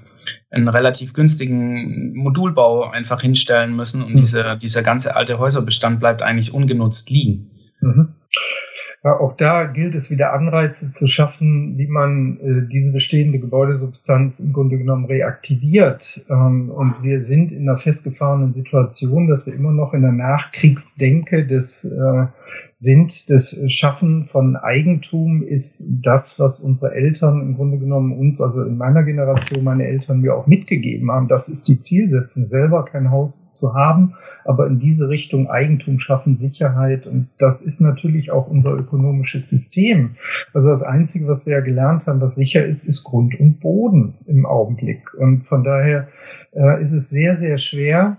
einen 0.50 0.68
relativ 0.68 1.14
günstigen 1.14 2.14
Modulbau 2.14 2.90
einfach 2.90 3.22
hinstellen 3.22 3.74
müssen 3.74 4.02
und 4.02 4.14
mhm. 4.14 4.20
dieser, 4.20 4.56
dieser 4.56 4.82
ganze 4.82 5.16
alte 5.16 5.38
Häuserbestand 5.38 6.00
bleibt 6.00 6.22
eigentlich 6.22 6.52
ungenutzt 6.52 7.08
liegen. 7.08 7.50
Mhm. 7.80 8.14
Ja, 9.04 9.18
auch 9.18 9.32
da 9.36 9.64
gilt 9.64 9.96
es 9.96 10.10
wieder 10.12 10.32
Anreize 10.32 10.92
zu 10.92 11.08
schaffen, 11.08 11.76
wie 11.76 11.88
man 11.88 12.38
äh, 12.38 12.68
diese 12.68 12.92
bestehende 12.92 13.40
Gebäudesubstanz 13.40 14.38
im 14.38 14.52
Grunde 14.52 14.78
genommen 14.78 15.06
reaktiviert. 15.06 16.24
Ähm, 16.30 16.70
und 16.70 17.02
wir 17.02 17.18
sind 17.18 17.50
in 17.50 17.68
einer 17.68 17.78
festgefahrenen 17.78 18.52
Situation, 18.52 19.26
dass 19.26 19.44
wir 19.44 19.54
immer 19.54 19.72
noch 19.72 19.92
in 19.92 20.02
der 20.02 20.12
Nachkriegsdenke 20.12 21.44
des 21.44 21.84
äh, 21.84 22.26
sind. 22.74 23.28
Das 23.28 23.58
Schaffen 23.66 24.26
von 24.26 24.54
Eigentum 24.54 25.42
ist 25.42 25.84
das, 26.00 26.38
was 26.38 26.60
unsere 26.60 26.94
Eltern 26.94 27.40
im 27.40 27.56
Grunde 27.56 27.78
genommen 27.78 28.12
uns, 28.16 28.40
also 28.40 28.62
in 28.62 28.76
meiner 28.76 29.02
Generation, 29.02 29.64
meine 29.64 29.84
Eltern 29.84 30.20
mir 30.20 30.36
auch 30.36 30.46
mitgegeben 30.46 31.10
haben. 31.10 31.26
Das 31.26 31.48
ist 31.48 31.66
die 31.66 31.80
Zielsetzung, 31.80 32.46
selber 32.46 32.84
kein 32.84 33.10
Haus 33.10 33.50
zu 33.52 33.74
haben, 33.74 34.14
aber 34.44 34.68
in 34.68 34.78
diese 34.78 35.08
Richtung 35.08 35.50
Eigentum 35.50 35.98
schaffen, 35.98 36.36
Sicherheit. 36.36 37.08
Und 37.08 37.26
das 37.38 37.62
ist 37.62 37.80
natürlich 37.80 38.30
auch 38.30 38.46
unser 38.46 38.76
ökonomisches 38.92 39.48
System. 39.48 40.16
Also 40.52 40.70
das 40.70 40.82
Einzige, 40.82 41.26
was 41.26 41.46
wir 41.46 41.54
ja 41.54 41.60
gelernt 41.60 42.06
haben, 42.06 42.20
was 42.20 42.34
sicher 42.34 42.64
ist, 42.64 42.84
ist 42.84 43.04
Grund 43.04 43.38
und 43.40 43.60
Boden 43.60 44.14
im 44.26 44.46
Augenblick. 44.46 45.14
Und 45.14 45.46
von 45.46 45.64
daher 45.64 46.08
äh, 46.52 46.80
ist 46.80 46.92
es 46.92 47.08
sehr, 47.10 47.36
sehr 47.36 47.58
schwer, 47.58 48.18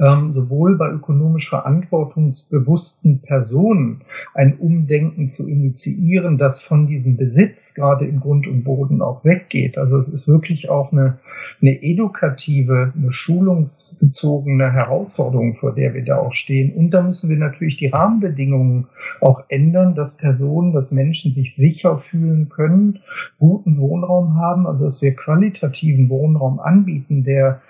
ähm, 0.00 0.32
sowohl 0.34 0.76
bei 0.76 0.90
ökonomisch 0.90 1.48
verantwortungsbewussten 1.48 3.20
Personen 3.20 4.00
ein 4.34 4.56
Umdenken 4.56 5.28
zu 5.28 5.46
initiieren, 5.46 6.38
das 6.38 6.62
von 6.62 6.86
diesem 6.86 7.16
Besitz 7.16 7.74
gerade 7.74 8.06
im 8.06 8.20
Grund 8.20 8.46
und 8.46 8.64
Boden 8.64 9.02
auch 9.02 9.24
weggeht. 9.24 9.76
Also 9.76 9.98
es 9.98 10.08
ist 10.08 10.26
wirklich 10.26 10.70
auch 10.70 10.92
eine, 10.92 11.18
eine 11.60 11.82
edukative, 11.82 12.92
eine 12.96 13.12
schulungsbezogene 13.12 14.72
Herausforderung, 14.72 15.54
vor 15.54 15.74
der 15.74 15.92
wir 15.94 16.04
da 16.04 16.16
auch 16.16 16.32
stehen. 16.32 16.72
Und 16.74 16.90
da 16.90 17.02
müssen 17.02 17.28
wir 17.28 17.36
natürlich 17.36 17.76
die 17.76 17.88
Rahmenbedingungen 17.88 18.86
auch 19.20 19.44
ändern, 19.48 19.94
dass 19.94 20.16
Personen, 20.16 20.72
dass 20.72 20.92
Menschen 20.92 21.32
sich 21.32 21.54
sicher 21.54 21.98
fühlen 21.98 22.48
können, 22.48 23.00
guten 23.38 23.78
Wohnraum 23.78 24.36
haben, 24.36 24.66
also 24.66 24.86
dass 24.86 25.02
wir 25.02 25.14
qualitativen 25.14 26.08
Wohnraum 26.08 26.58
anbieten, 26.58 27.24
der 27.24 27.60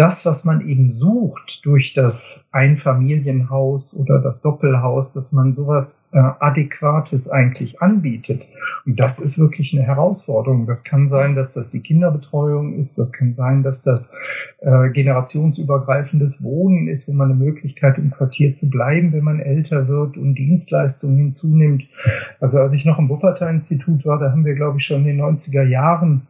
das, 0.00 0.24
was 0.24 0.44
man 0.46 0.66
eben 0.66 0.88
sucht 0.88 1.60
durch 1.66 1.92
das 1.92 2.46
Einfamilienhaus 2.52 3.94
oder 3.94 4.18
das 4.18 4.40
Doppelhaus, 4.40 5.12
dass 5.12 5.30
man 5.30 5.52
sowas 5.52 6.02
äh, 6.12 6.18
Adäquates 6.18 7.28
eigentlich 7.28 7.82
anbietet. 7.82 8.46
Und 8.86 8.98
das 8.98 9.18
ist 9.18 9.38
wirklich 9.38 9.76
eine 9.76 9.86
Herausforderung. 9.86 10.64
Das 10.64 10.84
kann 10.84 11.06
sein, 11.06 11.34
dass 11.34 11.52
das 11.52 11.70
die 11.72 11.80
Kinderbetreuung 11.80 12.78
ist, 12.78 12.96
das 12.96 13.12
kann 13.12 13.34
sein, 13.34 13.62
dass 13.62 13.82
das 13.82 14.14
äh, 14.60 14.88
generationsübergreifendes 14.88 16.42
Wohnen 16.42 16.88
ist, 16.88 17.06
wo 17.06 17.12
man 17.12 17.32
eine 17.32 17.38
Möglichkeit 17.38 17.98
im 17.98 18.10
Quartier 18.10 18.54
zu 18.54 18.70
bleiben, 18.70 19.12
wenn 19.12 19.24
man 19.24 19.38
älter 19.38 19.86
wird 19.86 20.16
und 20.16 20.34
Dienstleistungen 20.36 21.18
hinzunimmt. 21.18 21.84
Also 22.40 22.56
als 22.56 22.72
ich 22.72 22.86
noch 22.86 22.98
im 22.98 23.10
Wuppertal-Institut 23.10 24.06
war, 24.06 24.18
da 24.18 24.30
haben 24.30 24.46
wir, 24.46 24.54
glaube 24.54 24.78
ich, 24.78 24.84
schon 24.84 25.06
in 25.06 25.18
den 25.18 25.20
90er 25.20 25.64
Jahren 25.64 26.26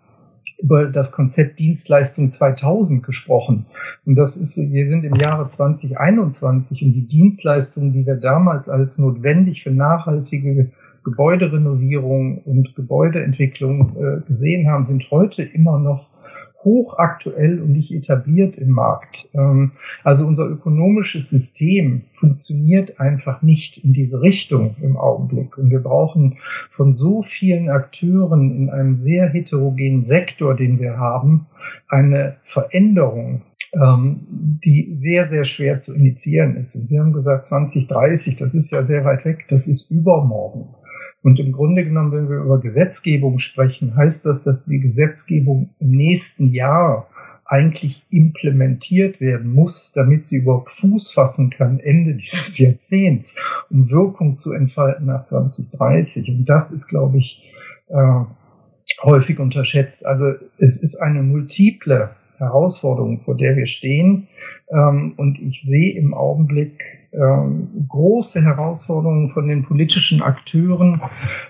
über 0.63 0.87
das 0.87 1.13
Konzept 1.13 1.59
Dienstleistung 1.59 2.31
2000 2.31 3.05
gesprochen. 3.05 3.67
Und 4.05 4.17
das 4.17 4.37
ist, 4.37 4.57
wir 4.57 4.87
sind 4.87 5.05
im 5.05 5.15
Jahre 5.17 5.49
2021 5.49 6.85
und 6.85 6.93
die 6.93 7.07
Dienstleistungen, 7.07 7.93
die 7.93 8.07
wir 8.07 8.17
damals 8.17 8.69
als 8.69 8.99
notwendig 8.99 9.63
für 9.63 9.71
nachhaltige 9.71 10.71
Gebäuderenovierung 11.05 12.39
und 12.39 12.75
Gebäudeentwicklung 12.77 13.97
äh, 13.97 14.21
gesehen 14.27 14.69
haben, 14.69 14.85
sind 14.85 15.11
heute 15.11 15.43
immer 15.43 15.79
noch 15.79 16.10
hochaktuell 16.65 17.61
und 17.61 17.73
nicht 17.73 17.93
etabliert 17.95 18.57
im 18.57 18.71
Markt. 18.71 19.29
Ähm, 19.35 19.73
also 20.05 20.27
unser 20.27 20.47
ökonomisches 20.47 21.31
System 21.31 22.03
funktioniert 22.11 23.01
einfach 23.01 23.43
nicht 23.43 23.85
in 23.85 23.93
diese 23.93 24.21
Richtung 24.21 24.77
im 24.83 24.97
Augenblick. 24.97 25.57
Und 25.59 25.71
wir 25.71 25.81
brauchen 25.81 26.39
von 26.69 26.93
so 26.93 27.23
vielen 27.23 27.71
Akteuren 27.71 28.55
in 28.55 28.71
einem 28.71 28.97
sehr 28.97 29.29
heterogenen 29.29 30.03
Sektor, 30.03 30.55
den 30.55 30.81
wir 30.81 30.99
haben, 30.99 31.47
eine 31.89 32.37
Veränderung, 32.43 33.43
ähm, 33.75 34.27
die 34.65 34.93
sehr, 34.93 35.27
sehr 35.27 35.45
schwer 35.45 35.81
zu 35.81 35.95
initiieren 35.95 36.57
ist. 36.57 36.75
Und 36.77 36.91
wir 36.91 37.01
haben 37.01 37.13
gesagt, 37.13 37.47
2030, 37.47 38.37
das 38.37 38.55
ist 38.55 38.71
ja 38.71 38.83
sehr 38.83 39.05
weit 39.05 39.25
weg, 39.25 39.47
das 39.49 39.67
ist 39.69 39.91
übermorgen. 39.91 40.75
Und 41.23 41.39
im 41.39 41.53
Grunde 41.53 41.85
genommen, 41.85 42.13
wenn 42.13 42.29
wir 42.29 42.39
über 42.39 42.61
Gesetzgebung 42.61 43.39
sprechen, 43.39 43.97
heißt 43.97 44.27
das, 44.27 44.43
dass 44.45 44.67
die 44.67 44.81
Gesetzgebung 44.81 45.71
im 45.79 45.91
nächsten 45.91 46.49
Jahr 46.49 47.09
eigentlich 47.51 48.07
implementiert 48.11 49.21
werden 49.21 49.53
muss, 49.53 49.93
damit 49.93 50.25
sie 50.25 50.37
überhaupt 50.37 50.71
Fuß 50.71 51.11
fassen 51.11 51.51
kann 51.51 51.81
Ende 51.81 52.15
dieses 52.15 52.57
Jahrzehnts, 52.59 53.37
um 53.71 53.91
Wirkung 53.91 54.37
zu 54.37 54.53
entfalten 54.53 55.07
nach 55.07 55.25
2030. 55.25 56.31
Und 56.31 56.45
das 56.45 56.71
ist, 56.71 56.87
glaube 56.87 57.19
ich, 57.19 57.43
äh, 57.89 58.21
häufig 59.03 59.41
unterschätzt. 59.41 60.07
Also 60.07 60.33
es 60.59 60.81
ist 60.81 60.97
eine 60.97 61.23
multiple 61.23 62.11
Herausforderung, 62.37 63.19
vor 63.19 63.37
der 63.37 63.57
wir 63.57 63.67
stehen. 63.67 64.29
Ähm, 64.71 65.15
und 65.17 65.41
ich 65.41 65.63
sehe 65.63 65.97
im 65.97 66.15
Augenblick 66.15 67.00
ähm, 67.13 67.87
große 67.89 68.41
Herausforderungen 68.43 69.29
von 69.29 69.49
den 69.49 69.63
politischen 69.63 70.23
Akteuren 70.23 71.01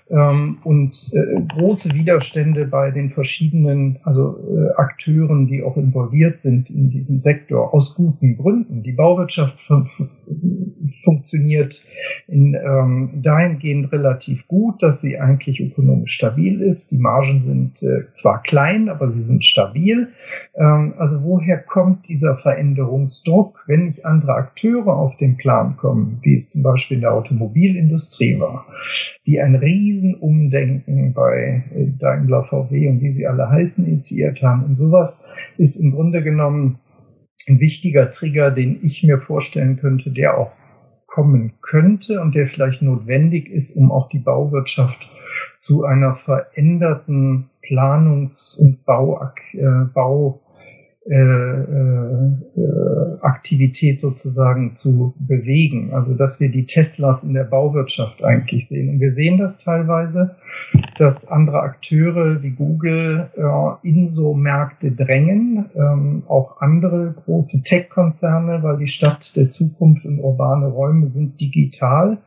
ähm, 0.08 0.58
und 0.64 1.10
äh, 1.12 1.42
große 1.58 1.92
Widerstände 1.94 2.64
bei 2.64 2.90
den 2.90 3.10
verschiedenen 3.10 3.98
also 4.04 4.38
äh, 4.38 4.70
Akteuren, 4.76 5.46
die 5.46 5.62
auch 5.62 5.76
involviert 5.76 6.38
sind 6.38 6.70
in 6.70 6.90
diesem 6.90 7.20
Sektor 7.20 7.74
aus 7.74 7.94
guten 7.94 8.36
Gründen. 8.36 8.82
Die 8.82 8.92
Bauwirtschaft 8.92 9.60
funktioniert 11.02 11.82
in, 12.26 12.54
ähm, 12.54 13.20
dahingehend 13.22 13.92
relativ 13.92 14.48
gut, 14.48 14.82
dass 14.82 15.00
sie 15.00 15.18
eigentlich 15.18 15.60
ökonomisch 15.60 16.12
stabil 16.12 16.62
ist. 16.62 16.90
Die 16.90 16.98
Margen 16.98 17.42
sind 17.42 17.82
äh, 17.82 18.10
zwar 18.12 18.42
klein, 18.42 18.88
aber 18.88 19.08
sie 19.08 19.20
sind 19.20 19.44
stabil. 19.44 20.08
Ähm, 20.54 20.94
also 20.96 21.22
woher 21.22 21.58
kommt 21.58 22.08
dieser 22.08 22.34
Veränderungsdruck, 22.34 23.64
wenn 23.66 23.84
nicht 23.84 24.04
andere 24.04 24.34
Akteure 24.34 24.96
auf 24.96 25.16
den 25.16 25.36
Plan 25.36 25.76
kommen, 25.76 26.18
wie 26.22 26.36
es 26.36 26.48
zum 26.48 26.62
Beispiel 26.62 26.96
in 26.96 27.02
der 27.02 27.14
Automobilindustrie 27.14 28.38
war, 28.40 28.66
die 29.26 29.40
ein 29.40 29.54
Riesenumdenken 29.54 31.12
bei 31.12 31.64
äh, 31.74 31.86
Daimler, 31.98 32.42
VW 32.42 32.88
und 32.88 33.00
wie 33.02 33.10
sie 33.10 33.26
alle 33.26 33.48
heißen 33.48 33.86
initiiert 33.86 34.42
haben. 34.42 34.64
Und 34.64 34.76
sowas 34.76 35.24
ist 35.58 35.76
im 35.76 35.92
Grunde 35.92 36.22
genommen 36.22 36.78
ein 37.48 37.60
wichtiger 37.60 38.10
Trigger, 38.10 38.50
den 38.50 38.78
ich 38.82 39.02
mir 39.02 39.18
vorstellen 39.18 39.76
könnte, 39.76 40.10
der 40.10 40.38
auch 40.38 40.52
kommen 41.10 41.52
könnte 41.60 42.20
und 42.20 42.34
der 42.34 42.46
vielleicht 42.46 42.82
notwendig 42.82 43.50
ist, 43.50 43.76
um 43.76 43.90
auch 43.90 44.08
die 44.08 44.20
Bauwirtschaft 44.20 45.10
zu 45.56 45.84
einer 45.84 46.14
veränderten 46.14 47.50
Planungs- 47.62 48.58
und 48.60 48.84
Bau, 48.84 49.20
äh, 49.52 49.84
Bau 49.92 50.40
äh, 51.10 51.14
äh, 51.14 52.36
Aktivität 53.20 53.98
sozusagen 53.98 54.72
zu 54.72 55.12
bewegen. 55.18 55.92
Also 55.92 56.14
dass 56.14 56.38
wir 56.38 56.50
die 56.50 56.66
Teslas 56.66 57.24
in 57.24 57.34
der 57.34 57.42
Bauwirtschaft 57.42 58.22
eigentlich 58.22 58.68
sehen. 58.68 58.90
Und 58.90 59.00
wir 59.00 59.10
sehen 59.10 59.36
das 59.36 59.64
teilweise, 59.64 60.36
dass 60.96 61.26
andere 61.26 61.62
Akteure 61.62 62.40
wie 62.44 62.50
Google 62.50 63.28
äh, 63.36 63.88
in 63.88 64.08
so 64.08 64.34
Märkte 64.34 64.92
drängen, 64.92 65.68
ähm, 65.74 66.22
auch 66.28 66.60
andere 66.60 67.12
große 67.24 67.64
Tech-Konzerne, 67.64 68.62
weil 68.62 68.78
die 68.78 68.86
Stadt 68.86 69.34
der 69.34 69.48
Zukunft 69.48 70.06
und 70.06 70.20
urbane 70.20 70.66
Räume 70.66 71.08
sind 71.08 71.40
digital. 71.40 72.18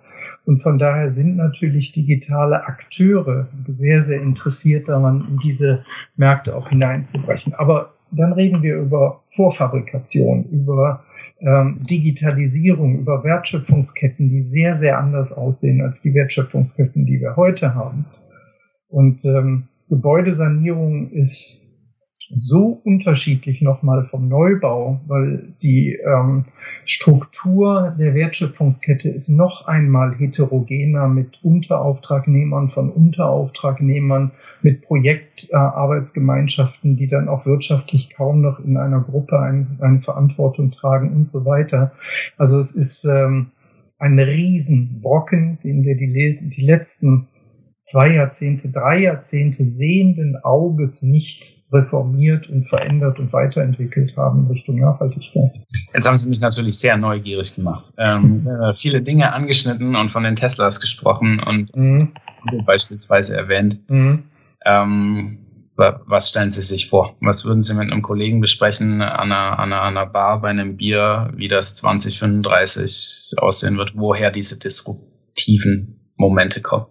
Und 0.46 0.62
von 0.62 0.78
daher 0.78 1.10
sind 1.10 1.38
natürlich 1.38 1.94
digitale 1.94 2.68
Akteure 2.68 3.48
sehr, 3.68 4.02
sehr 4.02 4.22
interessiert 4.22 4.90
daran, 4.90 5.25
in 5.30 5.38
diese 5.38 5.84
Märkte 6.18 6.56
auch 6.56 6.68
hineinzubrechen. 6.68 7.54
Aber 7.54 7.93
dann 8.15 8.34
reden 8.34 8.62
wir 8.62 8.75
über 8.77 9.24
Vorfabrikation, 9.27 10.46
über 10.46 11.03
ähm, 11.39 11.79
Digitalisierung, 11.82 13.00
über 13.00 13.24
Wertschöpfungsketten, 13.24 14.29
die 14.29 14.41
sehr, 14.41 14.74
sehr 14.75 15.00
anders 15.00 15.32
aussehen 15.32 15.82
als 15.82 16.01
die 16.01 16.13
Wertschöpfungsketten, 16.13 17.05
die 17.05 17.20
wir 17.20 17.36
heute 17.36 17.75
haben. 17.75 18.05
Und 18.89 19.25
ähm, 19.25 19.67
Gebäudesanierung 19.89 21.12
ist 21.12 21.62
so 22.34 22.82
unterschiedlich 22.84 23.62
nochmal 23.62 24.04
vom 24.06 24.28
Neubau, 24.28 25.00
weil 25.08 25.54
die 25.62 25.94
ähm, 25.94 26.44
Struktur 26.84 27.96
der 27.98 28.13
Wertschöpfungskette 28.16 29.08
ist 29.10 29.30
noch 29.30 29.68
einmal 29.68 30.16
heterogener 30.16 31.08
mit 31.08 31.40
Unterauftragnehmern 31.44 32.68
von 32.70 32.90
Unterauftragnehmern, 32.90 34.32
mit 34.62 34.82
Projektarbeitsgemeinschaften, 34.82 36.94
äh, 36.94 36.96
die 36.96 37.08
dann 37.08 37.30
auch 37.30 37.46
wirtschaftlich 37.46 38.10
kaum 38.10 38.42
noch 38.42 38.60
in 38.60 38.78
einer 38.78 39.02
Gruppe 39.02 39.40
ein, 39.40 39.78
eine 39.80 40.02
Verantwortung 40.02 40.72
tragen 40.72 41.13
und 41.13 41.30
so 41.30 41.46
weiter. 41.46 41.92
Also 42.38 42.58
es 42.58 42.72
ist 42.72 43.06
ähm, 43.06 43.52
ein 44.00 44.18
Riesenbrocken, 44.20 45.60
den 45.63 45.84
wir 45.84 45.96
die, 45.96 46.08
lesen, 46.08 46.50
die 46.50 46.66
letzten 46.66 47.28
zwei 47.84 48.13
Jahrzehnte, 48.13 48.70
drei 48.70 49.02
Jahrzehnte 49.02 49.68
sehenden 49.68 50.38
Auges 50.44 51.02
nicht 51.02 51.58
reformiert 51.72 52.50
und 52.50 52.63
verändert 52.63 53.20
und 53.20 53.34
weiterentwickelt 53.34 54.16
haben 54.16 54.46
in 54.46 54.48
Richtung 54.48 54.80
Nachhaltigkeit. 54.80 55.52
Jetzt 55.94 56.08
haben 56.08 56.18
Sie 56.18 56.30
mich 56.30 56.40
natürlich 56.40 56.80
sehr 56.80 56.98
neugierig 56.98 57.56
gemacht. 57.56 57.94
Ähm, 57.98 58.40
viele 58.75 59.02
Dinge 59.02 59.34
angeschnitten 59.34 59.96
und 59.96 60.10
von 60.10 60.24
den 60.24 60.36
Teslas 60.36 60.80
gesprochen 60.80 61.42
und 61.46 61.75
mhm. 61.75 62.13
beispielsweise 62.66 63.36
erwähnt. 63.36 63.82
Mhm. 63.90 64.24
Ähm, 64.66 65.40
was 65.75 66.30
stellen 66.30 66.52
Sie 66.52 66.62
sich 66.62 66.90
vor? 66.90 67.18
Was 67.20 67.46
würden 67.46 67.62
Sie 67.62 67.74
mit 67.74 67.92
einem 67.92 68.04
Kollegen 68.04 68.40
besprechen 68.42 69.02
an 69.02 69.32
einer, 69.32 69.60
an 69.60 69.74
einer, 69.74 69.82
an 69.82 69.98
einer 69.98 70.06
Bar 70.06 70.42
bei 70.42 70.50
einem 70.50 70.78
Bier, 70.78 71.32
wie 71.36 71.48
das 71.48 71.75
2035 71.75 73.34
aussehen 73.38 73.78
wird, 73.78 73.98
woher 73.98 74.30
diese 74.30 74.58
disruptiven 74.60 76.12
Momente 76.16 76.62
kommen? 76.62 76.86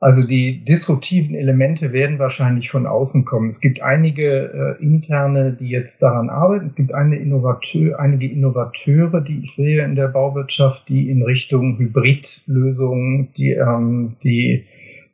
Also 0.00 0.26
die 0.26 0.64
disruptiven 0.64 1.34
Elemente 1.34 1.92
werden 1.92 2.18
wahrscheinlich 2.18 2.70
von 2.70 2.86
außen 2.86 3.24
kommen. 3.24 3.48
Es 3.48 3.60
gibt 3.60 3.80
einige 3.80 4.76
äh, 4.78 4.82
interne, 4.82 5.52
die 5.52 5.68
jetzt 5.68 6.02
daran 6.02 6.28
arbeiten. 6.28 6.66
Es 6.66 6.74
gibt 6.74 6.92
eine 6.92 7.16
Innovateur, 7.16 7.98
einige 7.98 8.30
Innovateure, 8.30 9.20
die 9.22 9.40
ich 9.44 9.54
sehe 9.54 9.82
in 9.82 9.94
der 9.94 10.08
Bauwirtschaft, 10.08 10.88
die 10.88 11.08
in 11.10 11.22
Richtung 11.22 11.78
Hybridlösungen, 11.78 13.32
die, 13.36 13.52
ähm, 13.52 14.16
die 14.22 14.66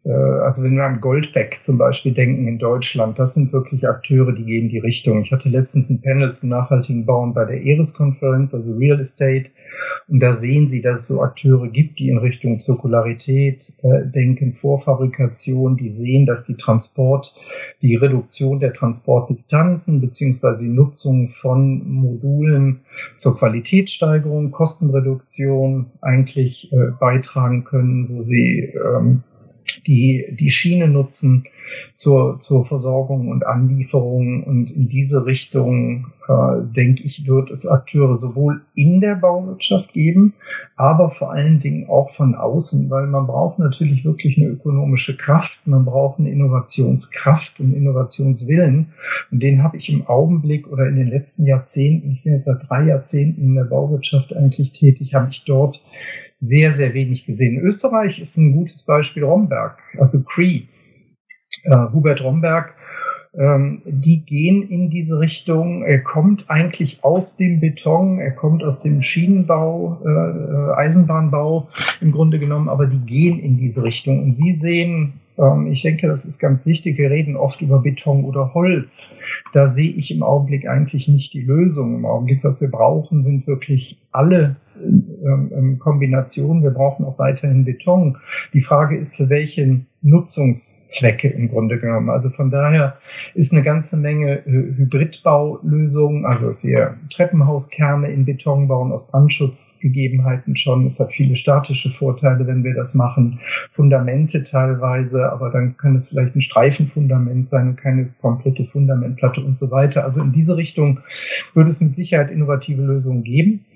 äh, 0.04 0.10
also 0.10 0.62
wenn 0.62 0.76
wir 0.76 0.84
an 0.84 1.00
Goldbeck 1.00 1.62
zum 1.62 1.78
Beispiel 1.78 2.12
denken 2.12 2.48
in 2.48 2.58
Deutschland, 2.58 3.18
das 3.18 3.34
sind 3.34 3.52
wirklich 3.52 3.86
Akteure, 3.86 4.32
die 4.32 4.44
gehen 4.44 4.68
die 4.68 4.78
Richtung. 4.78 5.22
Ich 5.22 5.30
hatte 5.30 5.48
letztens 5.48 5.90
ein 5.90 6.00
Panel 6.00 6.32
zum 6.32 6.48
nachhaltigen 6.48 7.06
Bauen 7.06 7.34
bei 7.34 7.44
der 7.44 7.62
ERIS-Konferenz, 7.62 8.54
also 8.54 8.74
Real 8.76 9.00
Estate, 9.00 9.50
und 10.10 10.18
da 10.18 10.32
sehen 10.32 10.68
Sie, 10.68 10.82
dass 10.82 11.02
es 11.02 11.06
so 11.06 11.22
Akteure 11.22 11.68
gibt, 11.68 12.00
die 12.00 12.08
in 12.08 12.18
Richtung 12.18 12.58
Zirkularität 12.58 13.72
äh, 13.82 14.06
denken, 14.06 14.52
Vorfabrikation, 14.52 15.76
die 15.76 15.88
sehen, 15.88 16.26
dass 16.26 16.46
die 16.46 16.56
Transport, 16.56 17.32
die 17.80 17.94
Reduktion 17.94 18.58
der 18.58 18.72
Transportdistanzen 18.72 20.00
beziehungsweise 20.00 20.64
die 20.64 20.70
Nutzung 20.70 21.28
von 21.28 21.88
Modulen 21.88 22.80
zur 23.16 23.38
Qualitätssteigerung, 23.38 24.50
Kostenreduktion 24.50 25.86
eigentlich 26.00 26.72
äh, 26.72 26.90
beitragen 26.98 27.62
können, 27.62 28.08
wo 28.08 28.22
sie 28.22 28.72
ähm, 28.74 29.22
die 29.86 30.26
die 30.38 30.50
Schiene 30.50 30.88
nutzen 30.88 31.44
zur, 31.94 32.40
zur 32.40 32.64
Versorgung 32.64 33.28
und 33.28 33.46
Anlieferung. 33.46 34.44
Und 34.44 34.70
in 34.70 34.88
diese 34.88 35.26
Richtung, 35.26 36.06
äh, 36.28 36.62
denke 36.62 37.04
ich, 37.04 37.26
wird 37.26 37.50
es 37.50 37.66
Akteure 37.66 38.18
sowohl 38.18 38.62
in 38.74 39.00
der 39.00 39.16
Bauwirtschaft 39.16 39.92
geben, 39.92 40.34
aber 40.76 41.10
vor 41.10 41.32
allen 41.32 41.58
Dingen 41.58 41.88
auch 41.88 42.10
von 42.10 42.34
außen, 42.34 42.90
weil 42.90 43.06
man 43.06 43.26
braucht 43.26 43.58
natürlich 43.58 44.04
wirklich 44.04 44.36
eine 44.38 44.48
ökonomische 44.48 45.16
Kraft, 45.16 45.66
man 45.66 45.84
braucht 45.84 46.18
eine 46.18 46.30
Innovationskraft 46.30 47.60
und 47.60 47.74
Innovationswillen. 47.74 48.92
Und 49.30 49.42
den 49.42 49.62
habe 49.62 49.76
ich 49.76 49.90
im 49.90 50.06
Augenblick 50.06 50.68
oder 50.68 50.86
in 50.86 50.96
den 50.96 51.08
letzten 51.08 51.46
Jahrzehnten, 51.46 52.12
ich 52.12 52.22
bin 52.22 52.34
jetzt 52.34 52.46
seit 52.46 52.68
drei 52.68 52.84
Jahrzehnten 52.84 53.42
in 53.42 53.54
der 53.54 53.64
Bauwirtschaft 53.64 54.34
eigentlich 54.34 54.72
tätig, 54.72 55.14
habe 55.14 55.28
ich 55.30 55.44
dort 55.44 55.80
sehr, 56.38 56.72
sehr 56.72 56.94
wenig 56.94 57.26
gesehen. 57.26 57.60
Österreich 57.60 58.18
ist 58.18 58.36
ein 58.36 58.52
gutes 58.52 58.84
Beispiel 58.84 59.24
Romberg, 59.24 59.78
also 59.98 60.22
Cree. 60.22 60.62
Äh, 61.64 61.76
Hubert 61.92 62.22
Romberg, 62.22 62.74
ähm, 63.34 63.82
die 63.84 64.24
gehen 64.24 64.68
in 64.68 64.90
diese 64.90 65.20
Richtung. 65.20 65.84
Er 65.84 66.02
kommt 66.02 66.48
eigentlich 66.48 67.04
aus 67.04 67.36
dem 67.36 67.60
Beton, 67.60 68.18
er 68.18 68.32
kommt 68.32 68.64
aus 68.64 68.82
dem 68.82 69.02
Schienenbau, 69.02 70.00
äh, 70.04 70.72
Eisenbahnbau 70.74 71.68
im 72.00 72.12
Grunde 72.12 72.38
genommen, 72.38 72.68
aber 72.68 72.86
die 72.86 73.00
gehen 73.00 73.38
in 73.38 73.56
diese 73.56 73.84
Richtung. 73.84 74.22
Und 74.22 74.34
Sie 74.34 74.52
sehen, 74.54 75.20
ähm, 75.38 75.68
ich 75.70 75.82
denke, 75.82 76.08
das 76.08 76.24
ist 76.24 76.38
ganz 76.40 76.66
wichtig. 76.66 76.98
Wir 76.98 77.10
reden 77.10 77.36
oft 77.36 77.60
über 77.60 77.80
Beton 77.80 78.24
oder 78.24 78.52
Holz. 78.54 79.14
Da 79.52 79.68
sehe 79.68 79.90
ich 79.90 80.10
im 80.10 80.22
Augenblick 80.22 80.66
eigentlich 80.68 81.06
nicht 81.06 81.32
die 81.32 81.42
Lösung. 81.42 81.94
Im 81.94 82.06
Augenblick, 82.06 82.42
was 82.42 82.60
wir 82.60 82.70
brauchen, 82.70 83.22
sind 83.22 83.46
wirklich 83.46 83.98
alle 84.10 84.56
Kombination. 85.78 86.62
Wir 86.62 86.70
brauchen 86.70 87.04
auch 87.04 87.18
weiterhin 87.18 87.64
Beton. 87.64 88.16
Die 88.52 88.60
Frage 88.60 88.96
ist, 88.96 89.16
für 89.16 89.28
welchen 89.28 89.86
Nutzungszwecke 90.02 91.28
im 91.28 91.48
Grunde 91.48 91.78
genommen. 91.78 92.08
Also 92.08 92.30
von 92.30 92.50
daher 92.50 92.96
ist 93.34 93.52
eine 93.52 93.62
ganze 93.62 93.98
Menge 93.98 94.38
äh, 94.46 94.50
Hybridbaulösungen, 94.50 96.24
also 96.24 96.46
dass 96.46 96.64
wir 96.64 96.96
Treppenhauskerne 97.10 98.10
in 98.10 98.24
Beton 98.24 98.66
bauen 98.66 98.92
aus 98.92 99.08
Brandschutzgegebenheiten 99.08 100.56
schon. 100.56 100.86
Es 100.86 100.98
hat 101.00 101.12
viele 101.12 101.36
statische 101.36 101.90
Vorteile, 101.90 102.46
wenn 102.46 102.64
wir 102.64 102.74
das 102.74 102.94
machen. 102.94 103.40
Fundamente 103.68 104.42
teilweise, 104.42 105.30
aber 105.30 105.50
dann 105.50 105.76
kann 105.76 105.96
es 105.96 106.08
vielleicht 106.08 106.34
ein 106.34 106.40
Streifenfundament 106.40 107.46
sein 107.46 107.68
und 107.68 107.76
keine 107.76 108.08
komplette 108.22 108.64
Fundamentplatte 108.64 109.42
und 109.42 109.58
so 109.58 109.70
weiter. 109.70 110.04
Also 110.04 110.22
in 110.22 110.32
diese 110.32 110.56
Richtung 110.56 111.00
würde 111.52 111.68
es 111.68 111.80
mit 111.82 111.94
Sicherheit 111.94 112.30
innovative 112.30 112.80
Lösungen 112.80 113.22
geben. 113.22 113.66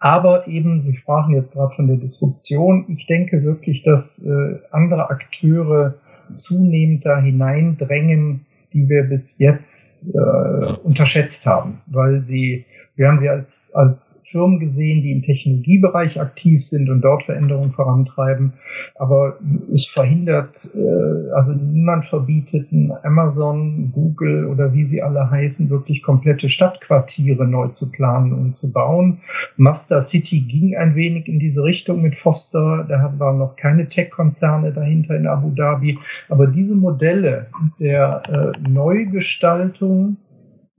Aber 0.00 0.46
eben, 0.46 0.80
Sie 0.80 0.96
sprachen 0.96 1.34
jetzt 1.34 1.52
gerade 1.52 1.74
von 1.74 1.88
der 1.88 1.96
Disruption. 1.96 2.84
Ich 2.88 3.06
denke 3.06 3.42
wirklich, 3.42 3.82
dass 3.82 4.22
äh, 4.24 4.58
andere 4.70 5.10
Akteure 5.10 5.94
zunehmend 6.30 7.04
da 7.04 7.20
hineindrängen, 7.20 8.46
die 8.72 8.88
wir 8.88 9.04
bis 9.04 9.38
jetzt 9.38 10.14
äh, 10.14 10.72
unterschätzt 10.82 11.46
haben, 11.46 11.80
weil 11.86 12.20
sie 12.20 12.64
wir 12.98 13.06
haben 13.06 13.16
sie 13.16 13.28
als, 13.28 13.70
als 13.76 14.20
Firmen 14.24 14.58
gesehen, 14.58 15.02
die 15.02 15.12
im 15.12 15.22
Technologiebereich 15.22 16.20
aktiv 16.20 16.66
sind 16.66 16.90
und 16.90 17.00
dort 17.00 17.22
Veränderungen 17.22 17.70
vorantreiben. 17.70 18.54
Aber 18.96 19.38
es 19.72 19.86
verhindert, 19.86 20.68
äh, 20.74 21.30
also 21.32 21.54
niemand 21.54 22.06
verbietet 22.06 22.66
Amazon, 23.04 23.92
Google 23.92 24.46
oder 24.46 24.72
wie 24.72 24.82
sie 24.82 25.00
alle 25.00 25.30
heißen, 25.30 25.70
wirklich 25.70 26.02
komplette 26.02 26.48
Stadtquartiere 26.48 27.46
neu 27.46 27.68
zu 27.68 27.92
planen 27.92 28.32
und 28.32 28.52
zu 28.52 28.72
bauen. 28.72 29.20
Mazda 29.56 30.00
City 30.00 30.40
ging 30.40 30.76
ein 30.76 30.96
wenig 30.96 31.28
in 31.28 31.38
diese 31.38 31.62
Richtung 31.62 32.02
mit 32.02 32.16
Foster. 32.16 32.84
Da 32.88 33.14
waren 33.18 33.38
noch 33.38 33.54
keine 33.54 33.86
Tech-Konzerne 33.86 34.72
dahinter 34.72 35.16
in 35.16 35.28
Abu 35.28 35.50
Dhabi. 35.50 35.96
Aber 36.28 36.48
diese 36.48 36.74
Modelle 36.74 37.46
der 37.78 38.22
äh, 38.28 38.68
Neugestaltung 38.68 40.16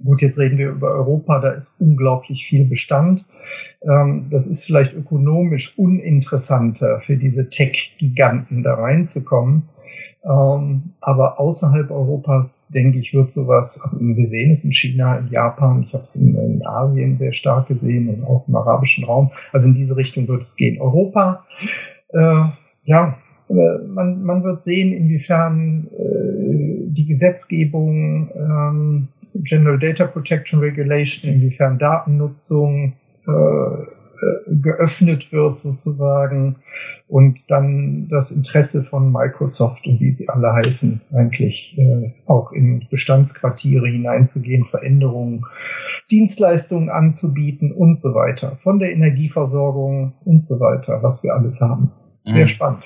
Gut, 0.03 0.21
jetzt 0.21 0.39
reden 0.39 0.57
wir 0.57 0.69
über 0.69 0.91
Europa, 0.91 1.39
da 1.39 1.51
ist 1.51 1.81
unglaublich 1.81 2.45
viel 2.47 2.65
Bestand. 2.65 3.25
Ähm, 3.81 4.27
das 4.31 4.47
ist 4.47 4.63
vielleicht 4.63 4.93
ökonomisch 4.93 5.77
uninteressanter 5.77 7.01
für 7.01 7.17
diese 7.17 7.49
Tech-Giganten 7.49 8.63
da 8.63 8.75
reinzukommen. 8.75 9.63
Ähm, 10.23 10.93
aber 11.01 11.39
außerhalb 11.39 11.91
Europas, 11.91 12.69
denke 12.73 12.99
ich, 12.99 13.13
wird 13.13 13.33
sowas, 13.33 13.79
also 13.81 13.99
wir 13.99 14.25
sehen 14.25 14.51
es 14.51 14.63
in 14.63 14.71
China, 14.71 15.17
in 15.17 15.27
Japan, 15.29 15.83
ich 15.83 15.93
habe 15.93 16.03
es 16.03 16.15
in, 16.15 16.65
Asien 16.65 17.17
sehr 17.17 17.33
stark 17.33 17.67
gesehen 17.67 18.09
und 18.09 18.23
auch 18.23 18.47
im 18.47 18.55
arabischen 18.55 19.03
Raum. 19.03 19.31
Also 19.51 19.67
in 19.67 19.73
diese 19.73 19.97
Richtung 19.97 20.27
wird 20.29 20.43
es 20.43 20.55
gehen. 20.55 20.79
Europa, 20.79 21.45
äh, 22.13 22.43
ja, 22.83 23.17
äh, 23.49 23.53
man, 23.85 24.23
man 24.23 24.43
wird 24.43 24.61
sehen, 24.61 24.93
inwiefern 24.93 25.87
äh, 25.87 26.85
die 26.87 27.05
Gesetzgebung 27.05 28.29
ähm, 28.35 29.07
General 29.33 29.77
Data 29.77 30.05
Protection 30.05 30.59
Regulation, 30.59 31.31
inwiefern 31.31 31.77
Datennutzung 31.77 32.93
äh, 33.27 33.31
äh, 34.21 34.55
geöffnet 34.61 35.31
wird 35.31 35.59
sozusagen 35.59 36.57
und 37.07 37.49
dann 37.49 38.07
das 38.09 38.31
Interesse 38.31 38.83
von 38.83 39.11
Microsoft 39.13 39.87
und 39.87 40.01
wie 40.01 40.11
sie 40.11 40.27
alle 40.27 40.51
heißen, 40.53 40.99
eigentlich 41.13 41.77
äh, 41.77 42.11
auch 42.25 42.51
in 42.51 42.85
Bestandsquartiere 42.89 43.87
hineinzugehen, 43.87 44.65
Veränderungen, 44.65 45.45
Dienstleistungen 46.11 46.89
anzubieten 46.89 47.71
und 47.71 47.97
so 47.97 48.13
weiter, 48.13 48.57
von 48.57 48.79
der 48.79 48.91
Energieversorgung 48.91 50.13
und 50.25 50.43
so 50.43 50.59
weiter, 50.59 51.01
was 51.01 51.23
wir 51.23 51.33
alles 51.33 51.61
haben. 51.61 51.91
Sehr 52.25 52.41
mhm. 52.41 52.47
spannend. 52.47 52.83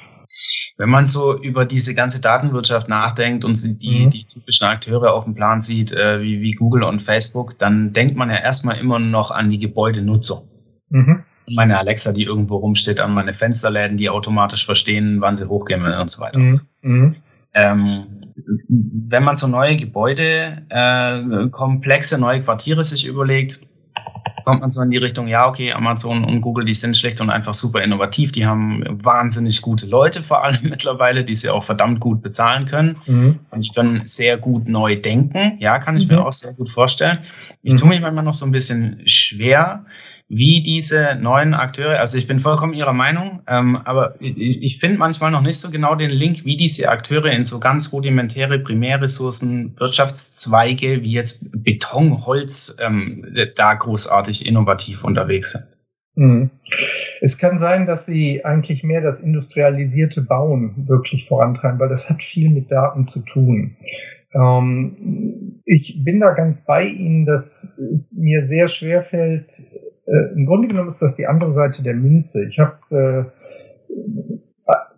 Wenn 0.77 0.89
man 0.89 1.05
so 1.05 1.39
über 1.39 1.65
diese 1.65 1.93
ganze 1.93 2.19
Datenwirtschaft 2.19 2.89
nachdenkt 2.89 3.45
und 3.45 3.81
die, 3.81 4.05
mhm. 4.05 4.09
die 4.09 4.25
typischen 4.25 4.65
Akteure 4.65 5.13
auf 5.13 5.25
dem 5.25 5.35
Plan 5.35 5.59
sieht, 5.59 5.91
äh, 5.91 6.21
wie, 6.21 6.41
wie 6.41 6.53
Google 6.53 6.83
und 6.83 7.01
Facebook, 7.01 7.59
dann 7.59 7.93
denkt 7.93 8.15
man 8.15 8.29
ja 8.29 8.37
erstmal 8.37 8.79
immer 8.79 8.97
noch 8.97 9.29
an 9.29 9.51
die 9.51 9.59
Gebäudenutzung. 9.59 10.41
Mhm. 10.89 11.23
Meine 11.55 11.77
Alexa, 11.77 12.13
die 12.13 12.23
irgendwo 12.23 12.57
rumsteht, 12.57 13.01
an 13.01 13.13
meine 13.13 13.33
Fensterläden, 13.33 13.97
die 13.97 14.09
automatisch 14.09 14.65
verstehen, 14.65 15.21
wann 15.21 15.35
sie 15.35 15.47
hochgehen 15.47 15.83
und 15.85 16.09
so 16.09 16.21
weiter. 16.21 16.39
Mhm. 16.39 16.47
Und 16.47 16.53
so. 16.53 16.63
Mhm. 16.81 17.15
Ähm, 17.53 18.05
wenn 19.09 19.23
man 19.23 19.35
so 19.35 19.47
neue 19.47 19.75
Gebäude, 19.75 20.65
äh, 20.69 21.49
komplexe 21.49 22.17
neue 22.17 22.41
Quartiere 22.41 22.83
sich 22.83 23.05
überlegt, 23.05 23.59
kommt 24.43 24.61
man 24.61 24.69
so 24.69 24.81
in 24.81 24.89
die 24.89 24.97
Richtung, 24.97 25.27
ja, 25.27 25.47
okay, 25.47 25.73
Amazon 25.73 26.23
und 26.23 26.41
Google, 26.41 26.65
die 26.65 26.73
sind 26.73 26.97
schlicht 26.97 27.21
und 27.21 27.29
einfach 27.29 27.53
super 27.53 27.81
innovativ. 27.81 28.31
Die 28.31 28.45
haben 28.45 28.83
wahnsinnig 28.87 29.61
gute 29.61 29.85
Leute 29.85 30.23
vor 30.23 30.43
allem 30.43 30.59
mittlerweile, 30.63 31.23
die 31.23 31.35
sie 31.35 31.49
auch 31.49 31.63
verdammt 31.63 31.99
gut 31.99 32.21
bezahlen 32.21 32.65
können. 32.65 32.97
Mhm. 33.05 33.39
Und 33.51 33.61
die 33.61 33.69
können 33.69 34.05
sehr 34.05 34.37
gut 34.37 34.67
neu 34.67 34.95
denken. 34.95 35.57
Ja, 35.59 35.79
kann 35.79 35.97
ich 35.97 36.07
mhm. 36.07 36.15
mir 36.15 36.25
auch 36.25 36.31
sehr 36.31 36.53
gut 36.53 36.69
vorstellen. 36.69 37.19
Ich 37.61 37.73
mhm. 37.73 37.77
tue 37.77 37.89
mich 37.89 38.01
manchmal 38.01 38.23
noch 38.23 38.33
so 38.33 38.45
ein 38.45 38.51
bisschen 38.51 39.01
schwer 39.05 39.85
wie 40.37 40.61
diese 40.61 41.15
neuen 41.21 41.53
Akteure, 41.53 41.99
also 41.99 42.17
ich 42.17 42.27
bin 42.27 42.39
vollkommen 42.39 42.73
Ihrer 42.73 42.93
Meinung, 42.93 43.41
ähm, 43.47 43.77
aber 43.85 44.15
ich, 44.19 44.63
ich 44.63 44.79
finde 44.79 44.97
manchmal 44.97 45.31
noch 45.31 45.41
nicht 45.41 45.59
so 45.59 45.69
genau 45.71 45.95
den 45.95 46.09
Link, 46.09 46.45
wie 46.45 46.57
diese 46.57 46.89
Akteure 46.89 47.31
in 47.31 47.43
so 47.43 47.59
ganz 47.59 47.93
rudimentäre 47.93 48.59
Primärressourcen, 48.59 49.73
Wirtschaftszweige 49.77 51.03
wie 51.03 51.11
jetzt 51.11 51.63
Beton, 51.63 52.25
Holz, 52.25 52.75
ähm, 52.85 53.25
da 53.55 53.73
großartig 53.73 54.45
innovativ 54.45 55.03
unterwegs 55.03 55.51
sind. 55.51 55.77
Mhm. 56.15 56.51
Es 57.21 57.37
kann 57.37 57.59
sein, 57.59 57.85
dass 57.85 58.05
sie 58.05 58.45
eigentlich 58.45 58.83
mehr 58.83 59.01
das 59.01 59.21
industrialisierte 59.21 60.21
Bauen 60.21 60.87
wirklich 60.87 61.27
vorantreiben, 61.27 61.79
weil 61.79 61.89
das 61.89 62.09
hat 62.09 62.21
viel 62.21 62.49
mit 62.49 62.71
Daten 62.71 63.03
zu 63.03 63.23
tun. 63.25 63.77
Ähm, 64.33 65.61
ich 65.65 66.03
bin 66.03 66.19
da 66.19 66.31
ganz 66.33 66.65
bei 66.65 66.85
Ihnen, 66.85 67.25
dass 67.25 67.77
es 67.77 68.15
mir 68.17 68.41
sehr 68.41 68.67
schwer 68.67 69.01
fällt. 69.01 69.53
Äh, 70.05 70.33
Im 70.35 70.45
Grunde 70.45 70.67
genommen 70.67 70.87
ist 70.87 71.01
das 71.01 71.15
die 71.15 71.27
andere 71.27 71.51
Seite 71.51 71.83
der 71.83 71.95
Münze. 71.95 72.45
Ich 72.45 72.59
habe 72.59 72.77
äh, 72.89 73.43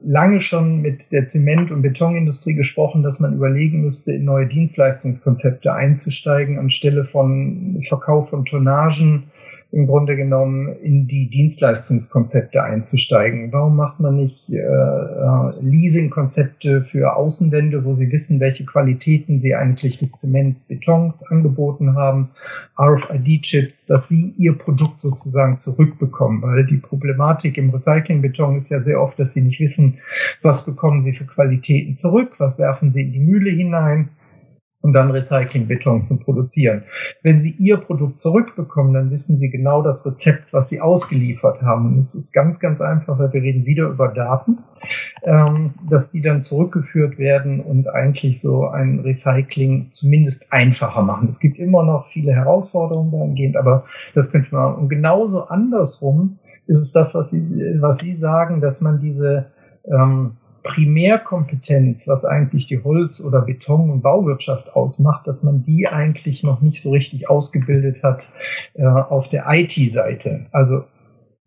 lange 0.06 0.40
schon 0.40 0.82
mit 0.82 1.12
der 1.12 1.26
Zement- 1.26 1.72
und 1.72 1.82
Betonindustrie 1.82 2.54
gesprochen, 2.54 3.02
dass 3.02 3.20
man 3.20 3.34
überlegen 3.34 3.82
müsste, 3.82 4.14
in 4.14 4.26
neue 4.26 4.48
Dienstleistungskonzepte 4.48 5.74
einzusteigen, 5.74 6.60
anstelle 6.60 7.04
von 7.04 7.80
Verkauf 7.82 8.30
von 8.30 8.46
Tonnagen 8.46 9.32
im 9.76 9.88
Grunde 9.88 10.16
genommen 10.16 10.70
in 10.82 11.06
die 11.06 11.30
Dienstleistungskonzepte 11.30 12.64
einzusteigen. 12.64 13.52
Warum 13.52 13.76
macht 13.76 14.00
man 14.00 14.16
nicht 14.16 14.50
äh, 14.50 14.56
äh, 14.56 15.60
Leasing-Konzepte 15.60 16.82
für 16.82 17.14
Außenwände, 17.14 17.84
wo 17.84 17.94
Sie 17.94 18.10
wissen, 18.10 18.40
welche 18.40 18.64
Qualitäten 18.64 19.38
Sie 19.38 19.54
eigentlich 19.54 19.98
des 19.98 20.14
Zements, 20.14 20.70
Betons 20.70 21.24
angeboten 21.24 21.96
haben, 21.98 22.30
RFID-Chips, 22.80 23.88
dass 23.88 24.08
Sie 24.08 24.34
Ihr 24.38 24.58
Produkt 24.58 25.02
sozusagen 25.02 25.58
zurückbekommen, 25.58 26.42
weil 26.42 26.66
die 26.66 26.78
Problematik 26.78 27.58
im 27.58 27.70
Recyclingbeton 27.70 28.56
ist 28.56 28.70
ja 28.70 28.80
sehr 28.80 29.02
oft, 29.02 29.20
dass 29.20 29.34
Sie 29.34 29.42
nicht 29.42 29.60
wissen, 29.60 29.98
was 30.42 30.64
bekommen 30.64 31.02
Sie 31.02 31.12
für 31.12 31.26
Qualitäten 31.26 31.98
zurück, 31.98 32.36
was 32.38 32.58
werfen 32.60 32.94
Sie 32.94 33.02
in 33.02 33.12
die 33.12 33.20
Mühle 33.20 33.50
hinein 33.50 34.08
und 34.86 34.94
dann 34.94 35.10
Recyclingbeton 35.10 36.04
zum 36.04 36.20
Produzieren. 36.20 36.84
Wenn 37.24 37.42
Sie 37.42 37.56
Ihr 37.58 37.78
Produkt 37.78 38.20
zurückbekommen, 38.20 38.94
dann 38.94 39.10
wissen 39.10 39.36
Sie 39.36 39.50
genau 39.50 39.82
das 39.82 40.06
Rezept, 40.06 40.54
was 40.54 40.70
Sie 40.70 40.80
ausgeliefert 40.80 41.64
haben. 41.64 41.88
Und 41.88 42.00
es 42.00 42.14
ist 42.14 42.34
ganz, 42.34 42.60
ganz 42.60 42.82
einfach, 42.82 43.18
weil 43.18 43.34
wir 43.34 43.42
reden 43.42 43.66
wieder 43.66 43.88
über 43.88 44.10
Daten, 44.10 44.60
ähm, 45.24 45.74
dass 45.90 46.12
die 46.12 46.22
dann 46.22 46.40
zurückgeführt 46.40 47.18
werden 47.18 47.62
und 47.62 47.88
eigentlich 47.88 48.40
so 48.40 48.68
ein 48.68 49.00
Recycling 49.00 49.88
zumindest 49.90 50.54
einfacher 50.54 51.02
machen. 51.02 51.30
Es 51.30 51.40
gibt 51.40 51.58
immer 51.58 51.82
noch 51.82 52.06
viele 52.10 52.34
Herausforderungen 52.34 53.12
dahingehend, 53.12 53.58
aber 53.58 53.86
das 54.14 54.32
könnte 54.32 54.54
man. 54.54 54.76
Und 54.76 54.90
genauso 54.90 55.48
andersrum 55.48 56.38
ist 56.68 56.80
es 56.80 56.92
das, 56.92 57.16
was 57.16 57.32
Sie, 57.32 57.76
was 57.80 57.98
Sie 57.98 58.14
sagen, 58.14 58.62
dass 58.62 58.82
man 58.82 59.00
diese 59.00 59.48
ähm, 59.92 60.34
Primärkompetenz, 60.66 62.08
was 62.08 62.26
eigentlich 62.26 62.66
die 62.66 62.84
Holz- 62.84 63.24
oder 63.24 63.42
Beton- 63.42 63.92
und 63.92 64.02
Bauwirtschaft 64.02 64.76
ausmacht, 64.76 65.28
dass 65.28 65.44
man 65.44 65.62
die 65.62 65.88
eigentlich 65.88 66.44
noch 66.44 66.62
nicht 66.62 66.82
so 66.82 66.90
richtig 66.90 67.30
ausgebildet 67.30 68.02
hat 68.04 68.30
äh, 68.74 68.84
auf 68.84 69.30
der 69.30 69.46
IT-Seite. 69.48 70.48
Also 70.52 70.84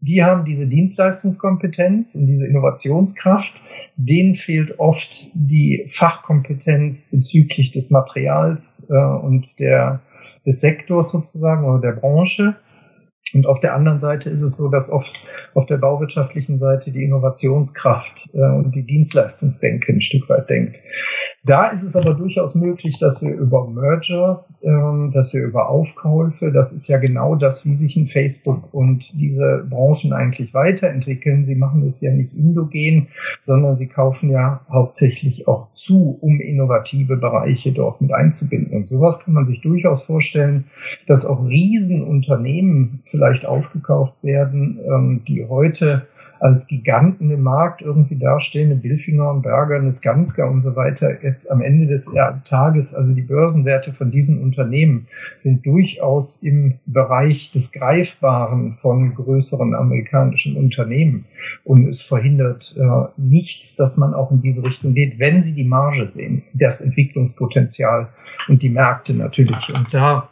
die 0.01 0.23
haben 0.23 0.45
diese 0.45 0.69
Dienstleistungskompetenz 0.69 2.15
und 2.15 2.29
diese 2.29 2.47
Innovationskraft. 2.47 3.61
Denen 3.97 4.37
fehlt 4.37 4.79
oft 4.79 5.31
die 5.35 5.85
Fachkompetenz 5.89 7.09
bezüglich 7.11 7.73
des 7.73 7.91
Materials 7.91 8.87
äh, 8.89 8.95
und 8.95 9.59
der, 9.59 10.01
des 10.47 10.61
Sektors 10.61 11.11
sozusagen 11.11 11.65
oder 11.65 11.81
der 11.81 12.01
Branche. 12.01 12.55
Und 13.35 13.47
auf 13.47 13.61
der 13.61 13.75
anderen 13.75 13.99
Seite 13.99 14.31
ist 14.31 14.43
es 14.43 14.57
so, 14.57 14.69
dass 14.69 14.91
oft 14.91 15.23
auf 15.55 15.67
der 15.67 15.77
bauwirtschaftlichen 15.77 16.59
Seite 16.59 16.91
die 16.93 17.05
Innovationskraft 17.05 18.31
äh, 18.33 18.39
und 18.39 18.75
die 18.75 18.85
Dienstleistungsdenke 18.85 19.93
ein 19.93 20.01
Stück 20.01 20.29
weit 20.29 20.49
denkt. 20.49 20.81
Da 21.45 21.69
ist 21.69 21.83
es 21.83 21.97
aber 21.97 22.15
durchaus 22.15 22.55
möglich, 22.55 22.99
dass 22.99 23.23
wir 23.23 23.35
über 23.35 23.69
Merger, 23.69 24.47
äh, 24.63 25.11
dass 25.13 25.35
wir 25.35 25.43
über 25.43 25.69
Aufkäufe, 25.69 26.53
das 26.53 26.73
ist 26.73 26.89
ja 26.89 26.99
genau 26.99 27.35
das, 27.35 27.67
wie 27.67 27.75
sich 27.75 27.97
ein 27.97 28.07
Facebook 28.07 28.73
und 28.73 29.21
diese 29.21 29.67
Branchen 29.69 30.13
eigentlich 30.13 30.55
weiterentwickeln. 30.55 31.45
Sie 31.45 31.57
machen 31.57 31.85
es 31.85 32.01
ja 32.01 32.13
nicht 32.13 32.35
indogen, 32.35 33.09
sondern 33.43 33.75
sie 33.75 33.89
kaufen 33.89 34.31
ja 34.31 34.61
hauptsächlich 34.71 35.49
auch 35.49 35.73
zu, 35.73 36.19
um 36.21 36.41
innovative 36.41 37.17
Bereiche 37.17 37.73
dort 37.73 38.01
mit 38.01 38.13
einzubinden. 38.13 38.77
Und 38.77 38.89
sowas 38.89 39.21
kann 39.21 39.35
man 39.35 39.47
sich 39.47 39.61
durchaus 39.61 40.03
vorstellen, 40.05 40.65
dass 41.07 41.27
auch 41.27 41.47
Riesenunternehmen 41.47 43.03
vielleicht 43.19 43.45
aufgekauft 43.45 44.15
werden, 44.23 44.79
ähm, 44.87 45.23
die 45.27 45.45
heute 45.49 46.07
als 46.41 46.69
Giganten 46.69 47.31
im 47.33 47.43
Markt 47.43 47.83
irgendwie 47.83 48.17
dastehen, 48.17 48.81
Billfinger 48.81 49.31
und 49.31 49.43
Berger, 49.43 49.75
eine 49.75 49.91
Skanska 49.91 50.47
und 50.47 50.63
so 50.63 50.77
weiter, 50.77 51.21
jetzt 51.23 51.51
am 51.51 51.63
Ende 51.63 51.89
des 51.89 52.15
Tages, 52.45 52.95
also 52.95 53.13
die 53.13 53.23
Börsenwerte 53.23 53.93
von 53.93 54.13
diesen 54.13 54.41
Unternehmen 54.41 55.09
sind 55.37 55.67
durchaus 55.67 56.43
im 56.43 56.79
Bereich 56.87 57.51
des 57.51 57.73
Greifbaren 57.73 58.73
von 58.73 59.17
größeren 59.17 59.75
amerikanischen 59.75 60.57
Unternehmen. 60.57 61.25
Und 61.65 61.89
es 61.89 62.03
verhindert 62.03 62.77
äh, 62.79 63.09
nichts, 63.17 63.75
dass 63.75 63.97
man 63.97 64.15
auch 64.15 64.31
in 64.31 64.41
diese 64.41 64.63
Richtung 64.63 64.95
geht, 64.95 65.19
wenn 65.19 65.43
sie 65.43 65.55
die 65.55 65.65
Marge 65.65 66.07
sehen, 66.09 66.43
das 66.55 66.81
Entwicklungspotenzial 66.81 68.11
und 68.47 68.63
die 68.63 68.71
Märkte 68.71 69.15
natürlich. 69.15 69.75
Und 69.75 69.93
da 69.93 70.29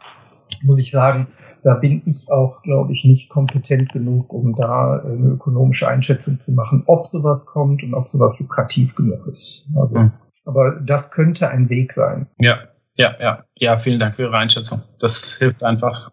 muss 0.63 0.79
ich 0.79 0.91
sagen, 0.91 1.27
da 1.63 1.75
bin 1.75 2.01
ich 2.05 2.31
auch, 2.31 2.61
glaube 2.61 2.93
ich, 2.93 3.03
nicht 3.03 3.29
kompetent 3.29 3.91
genug, 3.91 4.31
um 4.33 4.55
da 4.55 5.01
eine 5.01 5.31
ökonomische 5.31 5.87
Einschätzung 5.87 6.39
zu 6.39 6.53
machen, 6.53 6.83
ob 6.85 7.05
sowas 7.05 7.45
kommt 7.45 7.83
und 7.83 7.93
ob 7.93 8.07
sowas 8.07 8.39
lukrativ 8.39 8.95
genug 8.95 9.27
ist. 9.27 9.67
Also, 9.75 9.99
mhm. 9.99 10.11
aber 10.45 10.79
das 10.79 11.11
könnte 11.11 11.49
ein 11.49 11.69
Weg 11.69 11.93
sein. 11.93 12.27
Ja, 12.39 12.59
ja, 12.95 13.15
ja. 13.19 13.43
Ja, 13.55 13.77
vielen 13.77 13.99
Dank 13.99 14.15
für 14.15 14.23
Ihre 14.23 14.37
Einschätzung. 14.37 14.81
Das 14.99 15.37
hilft 15.37 15.63
einfach 15.63 16.11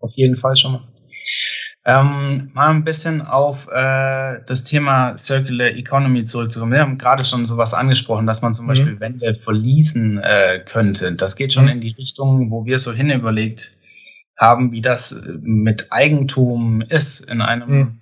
auf 0.00 0.12
jeden 0.14 0.36
Fall 0.36 0.56
schon 0.56 0.72
mal. 0.72 0.91
Ähm, 1.84 2.50
mal 2.54 2.70
ein 2.70 2.84
bisschen 2.84 3.22
auf 3.22 3.66
äh, 3.66 4.38
das 4.46 4.62
Thema 4.62 5.16
Circular 5.16 5.68
Economy 5.68 6.22
zurückzukommen. 6.22 6.72
Wir 6.72 6.80
haben 6.80 6.96
gerade 6.96 7.24
schon 7.24 7.44
sowas 7.44 7.74
angesprochen, 7.74 8.26
dass 8.26 8.40
man 8.40 8.54
zum 8.54 8.66
mhm. 8.66 8.68
Beispiel 8.68 9.00
Wände 9.00 9.34
verließen 9.34 10.18
äh, 10.18 10.60
könnte. 10.64 11.12
Das 11.14 11.34
geht 11.34 11.52
schon 11.52 11.64
mhm. 11.64 11.70
in 11.70 11.80
die 11.80 11.90
Richtung, 11.90 12.52
wo 12.52 12.64
wir 12.66 12.78
so 12.78 12.92
hin 12.92 13.10
überlegt 13.10 13.78
haben, 14.36 14.70
wie 14.70 14.80
das 14.80 15.10
äh, 15.10 15.38
mit 15.42 15.88
Eigentum 15.90 16.82
ist. 16.82 17.28
In 17.28 17.42
einem 17.42 17.68
mhm. 17.68 18.01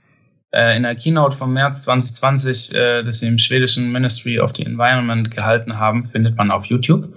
Äh, 0.53 0.77
in 0.77 0.83
der 0.83 0.97
Keynote 0.97 1.37
vom 1.37 1.53
März 1.53 1.83
2020, 1.83 2.75
äh, 2.75 3.03
das 3.03 3.21
sie 3.21 3.29
im 3.29 3.39
schwedischen 3.39 3.93
Ministry 3.93 4.41
of 4.41 4.53
the 4.57 4.65
Environment 4.65 5.31
gehalten 5.31 5.79
haben, 5.79 6.07
findet 6.07 6.37
man 6.37 6.51
auf 6.51 6.67
YouTube. 6.67 7.15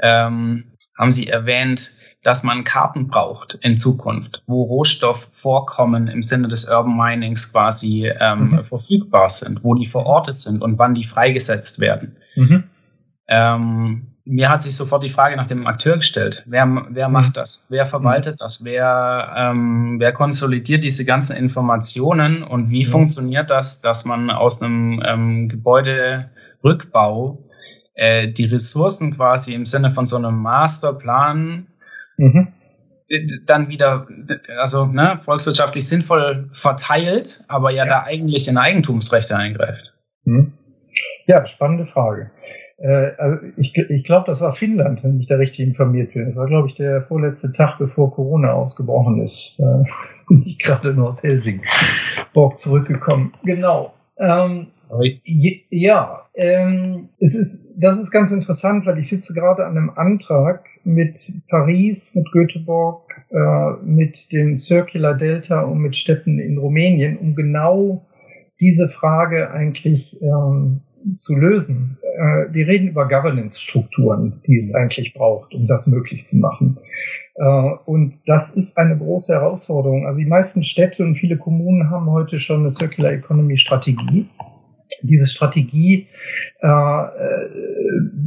Ähm, 0.00 0.64
haben 0.98 1.10
sie 1.10 1.28
erwähnt, 1.28 1.92
dass 2.22 2.44
man 2.44 2.64
Karten 2.64 3.08
braucht 3.08 3.54
in 3.62 3.74
Zukunft, 3.74 4.42
wo 4.46 4.62
Rohstoffvorkommen 4.62 6.06
im 6.06 6.22
Sinne 6.22 6.48
des 6.48 6.68
Urban 6.68 6.96
Minings 6.96 7.52
quasi 7.52 8.10
ähm, 8.20 8.50
mhm. 8.50 8.64
verfügbar 8.64 9.28
sind, 9.28 9.64
wo 9.64 9.74
die 9.74 9.86
verortet 9.86 10.34
sind 10.34 10.62
und 10.62 10.78
wann 10.78 10.94
die 10.94 11.04
freigesetzt 11.04 11.80
werden. 11.80 12.16
Mhm. 12.36 12.64
Ähm, 13.28 14.11
mir 14.24 14.50
hat 14.50 14.62
sich 14.62 14.76
sofort 14.76 15.02
die 15.02 15.08
Frage 15.08 15.36
nach 15.36 15.46
dem 15.46 15.66
Akteur 15.66 15.96
gestellt. 15.96 16.44
Wer, 16.46 16.86
wer 16.90 17.08
mhm. 17.08 17.12
macht 17.12 17.36
das? 17.36 17.66
Wer 17.70 17.86
verwaltet 17.86 18.34
mhm. 18.34 18.38
das? 18.38 18.64
Wer, 18.64 19.32
ähm, 19.36 19.96
wer 19.98 20.12
konsolidiert 20.12 20.84
diese 20.84 21.04
ganzen 21.04 21.36
Informationen 21.36 22.42
und 22.42 22.70
wie 22.70 22.84
mhm. 22.84 22.90
funktioniert 22.90 23.50
das, 23.50 23.80
dass 23.80 24.04
man 24.04 24.30
aus 24.30 24.62
einem 24.62 25.02
ähm, 25.04 25.48
Gebäuderückbau 25.48 27.38
äh, 27.94 28.28
die 28.28 28.44
Ressourcen 28.44 29.14
quasi 29.14 29.54
im 29.54 29.64
Sinne 29.64 29.90
von 29.90 30.06
so 30.06 30.16
einem 30.16 30.40
Masterplan 30.40 31.66
mhm. 32.16 32.48
Äh, 33.08 33.26
dann 33.44 33.68
wieder, 33.68 34.06
also 34.58 34.86
ne, 34.86 35.18
volkswirtschaftlich 35.22 35.86
sinnvoll 35.86 36.48
verteilt, 36.52 37.44
aber 37.48 37.70
ja, 37.70 37.84
ja. 37.84 37.90
da 37.90 38.02
eigentlich 38.04 38.48
in 38.48 38.56
Eigentumsrechte 38.56 39.36
eingreift? 39.36 39.94
Mhm. 40.24 40.52
Ja, 41.26 41.44
spannende 41.46 41.86
Frage. 41.86 42.30
Äh, 42.82 43.12
also 43.16 43.46
ich, 43.56 43.72
ich 43.76 44.02
glaube, 44.02 44.26
das 44.26 44.40
war 44.40 44.52
Finnland, 44.52 45.04
wenn 45.04 45.18
ich 45.18 45.28
da 45.28 45.36
richtig 45.36 45.66
informiert 45.66 46.12
bin. 46.12 46.24
Das 46.24 46.36
war, 46.36 46.46
glaube 46.46 46.68
ich, 46.68 46.74
der 46.74 47.02
vorletzte 47.02 47.52
Tag, 47.52 47.78
bevor 47.78 48.12
Corona 48.12 48.52
ausgebrochen 48.52 49.22
ist. 49.22 49.54
Da 49.58 49.84
bin 50.28 50.42
ich 50.44 50.58
gerade 50.58 50.92
nur 50.92 51.08
aus 51.08 51.22
Helsingborg 51.22 52.58
zurückgekommen. 52.58 53.32
Genau. 53.44 53.94
Ähm, 54.18 54.66
ja, 55.70 56.22
ähm, 56.34 57.08
es 57.18 57.34
ist, 57.34 57.72
das 57.76 57.98
ist 57.98 58.10
ganz 58.10 58.32
interessant, 58.32 58.84
weil 58.84 58.98
ich 58.98 59.08
sitze 59.08 59.32
gerade 59.32 59.64
an 59.64 59.76
einem 59.76 59.90
Antrag 59.94 60.66
mit 60.84 61.18
Paris, 61.48 62.14
mit 62.14 62.30
Göteborg, 62.30 63.10
äh, 63.30 63.72
mit 63.84 64.32
dem 64.32 64.56
Circular 64.56 65.14
Delta 65.14 65.62
und 65.62 65.78
mit 65.78 65.96
Städten 65.96 66.38
in 66.38 66.58
Rumänien, 66.58 67.16
um 67.16 67.34
genau 67.34 68.06
diese 68.60 68.88
Frage 68.88 69.50
eigentlich 69.50 70.20
ähm, 70.20 70.82
zu 71.16 71.36
lösen. 71.36 71.98
Äh, 72.02 72.52
wir 72.52 72.66
reden 72.66 72.88
über 72.88 73.08
Governance-Strukturen, 73.08 74.40
die 74.46 74.56
es 74.56 74.74
eigentlich 74.74 75.14
braucht, 75.14 75.54
um 75.54 75.66
das 75.66 75.86
möglich 75.86 76.26
zu 76.26 76.36
machen. 76.38 76.78
Äh, 77.34 77.70
und 77.86 78.20
das 78.26 78.56
ist 78.56 78.76
eine 78.78 78.96
große 78.96 79.32
Herausforderung. 79.32 80.06
Also 80.06 80.18
die 80.18 80.26
meisten 80.26 80.62
Städte 80.64 81.04
und 81.04 81.14
viele 81.14 81.36
Kommunen 81.36 81.90
haben 81.90 82.10
heute 82.10 82.38
schon 82.38 82.60
eine 82.60 82.70
Circular 82.70 83.12
Economy 83.12 83.56
Strategie 83.56 84.26
diese 85.02 85.26
Strategie 85.26 86.06
äh, 86.60 86.66
äh, 86.66 87.48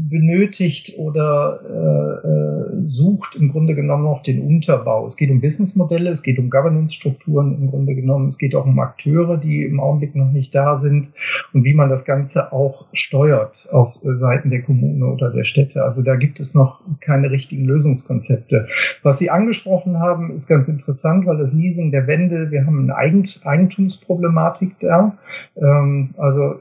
benötigt 0.09 0.95
oder 0.97 1.59
äh, 1.63 2.27
äh, 2.27 2.87
sucht 2.87 3.35
im 3.35 3.51
Grunde 3.51 3.75
genommen 3.75 4.03
noch 4.03 4.21
den 4.21 4.41
Unterbau. 4.41 5.07
Es 5.07 5.15
geht 5.15 5.31
um 5.31 5.41
Businessmodelle, 5.41 6.09
es 6.11 6.23
geht 6.23 6.37
um 6.37 6.49
Governance-Strukturen 6.49 7.57
im 7.59 7.69
Grunde 7.69 7.95
genommen, 7.95 8.27
es 8.27 8.37
geht 8.37 8.55
auch 8.55 8.65
um 8.65 8.79
Akteure, 8.79 9.37
die 9.37 9.63
im 9.63 9.79
Augenblick 9.79 10.15
noch 10.15 10.31
nicht 10.31 10.53
da 10.53 10.75
sind 10.75 11.11
und 11.53 11.65
wie 11.65 11.73
man 11.73 11.89
das 11.89 12.05
Ganze 12.05 12.51
auch 12.53 12.85
steuert 12.93 13.67
auf 13.71 13.93
Seiten 13.93 14.49
der 14.49 14.61
Kommune 14.61 15.05
oder 15.05 15.31
der 15.31 15.43
Städte. 15.43 15.83
Also 15.83 16.03
da 16.03 16.15
gibt 16.15 16.39
es 16.39 16.53
noch 16.53 16.81
keine 16.99 17.31
richtigen 17.31 17.65
Lösungskonzepte. 17.65 18.67
Was 19.03 19.17
Sie 19.17 19.29
angesprochen 19.29 19.99
haben, 19.99 20.31
ist 20.31 20.47
ganz 20.47 20.67
interessant, 20.67 21.25
weil 21.25 21.37
das 21.37 21.53
Leasing 21.53 21.91
der 21.91 22.07
Wände, 22.07 22.51
wir 22.51 22.65
haben 22.65 22.89
eine 22.89 22.95
Eigentumsproblematik 22.95 24.79
da. 24.79 25.17
Ähm, 25.57 26.13
also 26.17 26.55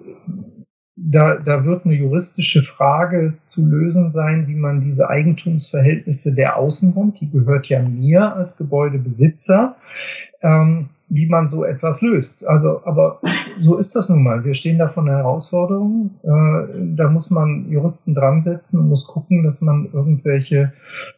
da, 0.97 1.37
da 1.37 1.65
wird 1.65 1.85
eine 1.85 1.95
juristische 1.95 2.63
Frage 2.63 3.35
zu 3.43 3.67
lösen 3.67 4.13
sein, 4.13 4.47
wie 4.47 4.55
man 4.55 4.81
diese 4.81 5.11
Eigentumsverhältnisse 5.11 6.35
der 6.35 6.57
Außenwand, 6.57 7.21
die 7.21 7.31
gehört 7.31 7.67
ja 7.67 7.83
mir 7.83 8.35
als 8.35 8.57
Gebäudebesitzer, 8.57 9.77
ähm, 10.43 10.91
wie 11.09 11.27
man 11.27 11.49
so 11.49 11.65
etwas 11.65 12.01
löst. 12.01 12.47
Also, 12.47 12.83
aber 12.85 13.21
so 13.59 13.77
ist 13.77 13.97
das 13.97 14.09
nun 14.09 14.23
mal. 14.23 14.45
Wir 14.45 14.55
stehen 14.55 14.79
da 14.79 14.87
vor 14.87 15.03
einer 15.03 15.17
Herausforderung. 15.17 16.11
Äh, 16.23 16.95
da 16.95 17.11
muss 17.11 17.31
man 17.31 17.69
Juristen 17.71 18.15
dran 18.15 18.41
setzen 18.41 18.79
und 18.79 18.89
muss 18.89 19.07
gucken, 19.07 19.43
dass 19.43 19.61
man 19.61 19.89
irgendwelche 19.93 20.73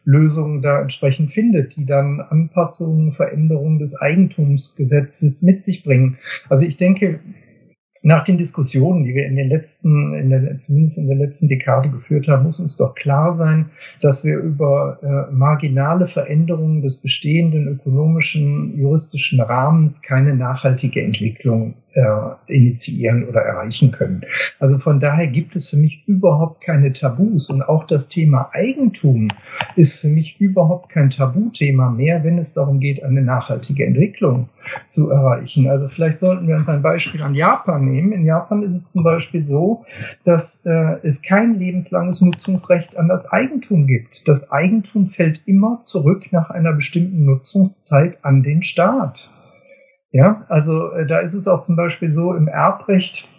Lösungen 0.05 0.63
da 0.63 0.81
entsprechend 0.81 1.31
findet, 1.31 1.75
die 1.75 1.85
dann 1.85 2.19
Anpassungen, 2.19 3.11
Veränderungen 3.11 3.77
des 3.77 3.99
Eigentumsgesetzes 4.01 5.43
mit 5.43 5.63
sich 5.63 5.83
bringen. 5.83 6.17
Also 6.49 6.65
ich 6.65 6.77
denke, 6.77 7.19
nach 8.03 8.23
den 8.23 8.37
Diskussionen, 8.37 9.03
die 9.03 9.13
wir 9.13 9.25
in 9.25 9.35
den 9.35 9.49
letzten, 9.49 10.13
in 10.13 10.29
der, 10.29 10.57
zumindest 10.57 10.97
in 10.97 11.07
der 11.07 11.17
letzten 11.17 11.47
Dekade 11.47 11.89
geführt 11.89 12.27
haben, 12.27 12.43
muss 12.43 12.59
uns 12.59 12.77
doch 12.77 12.95
klar 12.95 13.31
sein, 13.31 13.69
dass 14.01 14.23
wir 14.23 14.37
über 14.37 14.99
äh, 15.01 15.33
marginale 15.33 16.05
Veränderungen 16.05 16.81
des 16.81 17.01
bestehenden 17.01 17.67
ökonomischen, 17.67 18.77
juristischen 18.77 19.41
Rahmens 19.41 20.01
keine 20.01 20.35
nachhaltige 20.35 21.01
Entwicklung 21.01 21.75
äh, 21.97 22.53
initiieren 22.53 23.27
oder 23.27 23.41
erreichen 23.41 23.91
können. 23.91 24.21
Also 24.59 24.77
von 24.77 24.99
daher 24.99 25.27
gibt 25.27 25.55
es 25.55 25.69
für 25.69 25.77
mich 25.77 26.03
überhaupt 26.07 26.63
keine 26.63 26.93
Tabus 26.93 27.49
und 27.49 27.63
auch 27.63 27.85
das 27.85 28.07
Thema 28.07 28.49
Eigentum 28.53 29.29
ist 29.75 29.99
für 29.99 30.09
mich 30.09 30.39
überhaupt 30.39 30.89
kein 30.89 31.09
Tabuthema 31.09 31.89
mehr, 31.89 32.23
wenn 32.23 32.37
es 32.37 32.53
darum 32.53 32.79
geht, 32.79 33.03
eine 33.03 33.21
nachhaltige 33.21 33.85
Entwicklung 33.85 34.49
zu 34.85 35.09
erreichen. 35.09 35.67
Also 35.67 35.87
vielleicht 35.87 36.19
sollten 36.19 36.47
wir 36.47 36.55
uns 36.55 36.69
ein 36.69 36.81
Beispiel 36.81 37.21
an 37.21 37.33
Japan 37.33 37.86
nehmen. 37.87 38.11
In 38.11 38.25
Japan 38.25 38.63
ist 38.63 38.75
es 38.75 38.89
zum 38.89 39.03
Beispiel 39.03 39.45
so, 39.45 39.83
dass 40.23 40.65
äh, 40.65 40.97
es 41.03 41.21
kein 41.21 41.55
lebenslanges 41.55 42.21
Nutzungsrecht 42.21 42.97
an 42.97 43.07
das 43.07 43.31
Eigentum 43.31 43.87
gibt. 43.87 44.27
Das 44.27 44.51
Eigentum 44.51 45.07
fällt 45.07 45.41
immer 45.45 45.79
zurück 45.79 46.31
nach 46.31 46.49
einer 46.49 46.73
bestimmten 46.73 47.25
Nutzungszeit 47.25 48.23
an 48.23 48.43
den 48.43 48.61
Staat. 48.61 49.31
Ja, 50.11 50.45
also 50.47 50.91
äh, 50.91 51.05
da 51.05 51.19
ist 51.19 51.33
es 51.33 51.47
auch 51.47 51.61
zum 51.61 51.75
Beispiel 51.75 52.09
so 52.09 52.33
im 52.33 52.47
Erbrecht, 52.47 53.29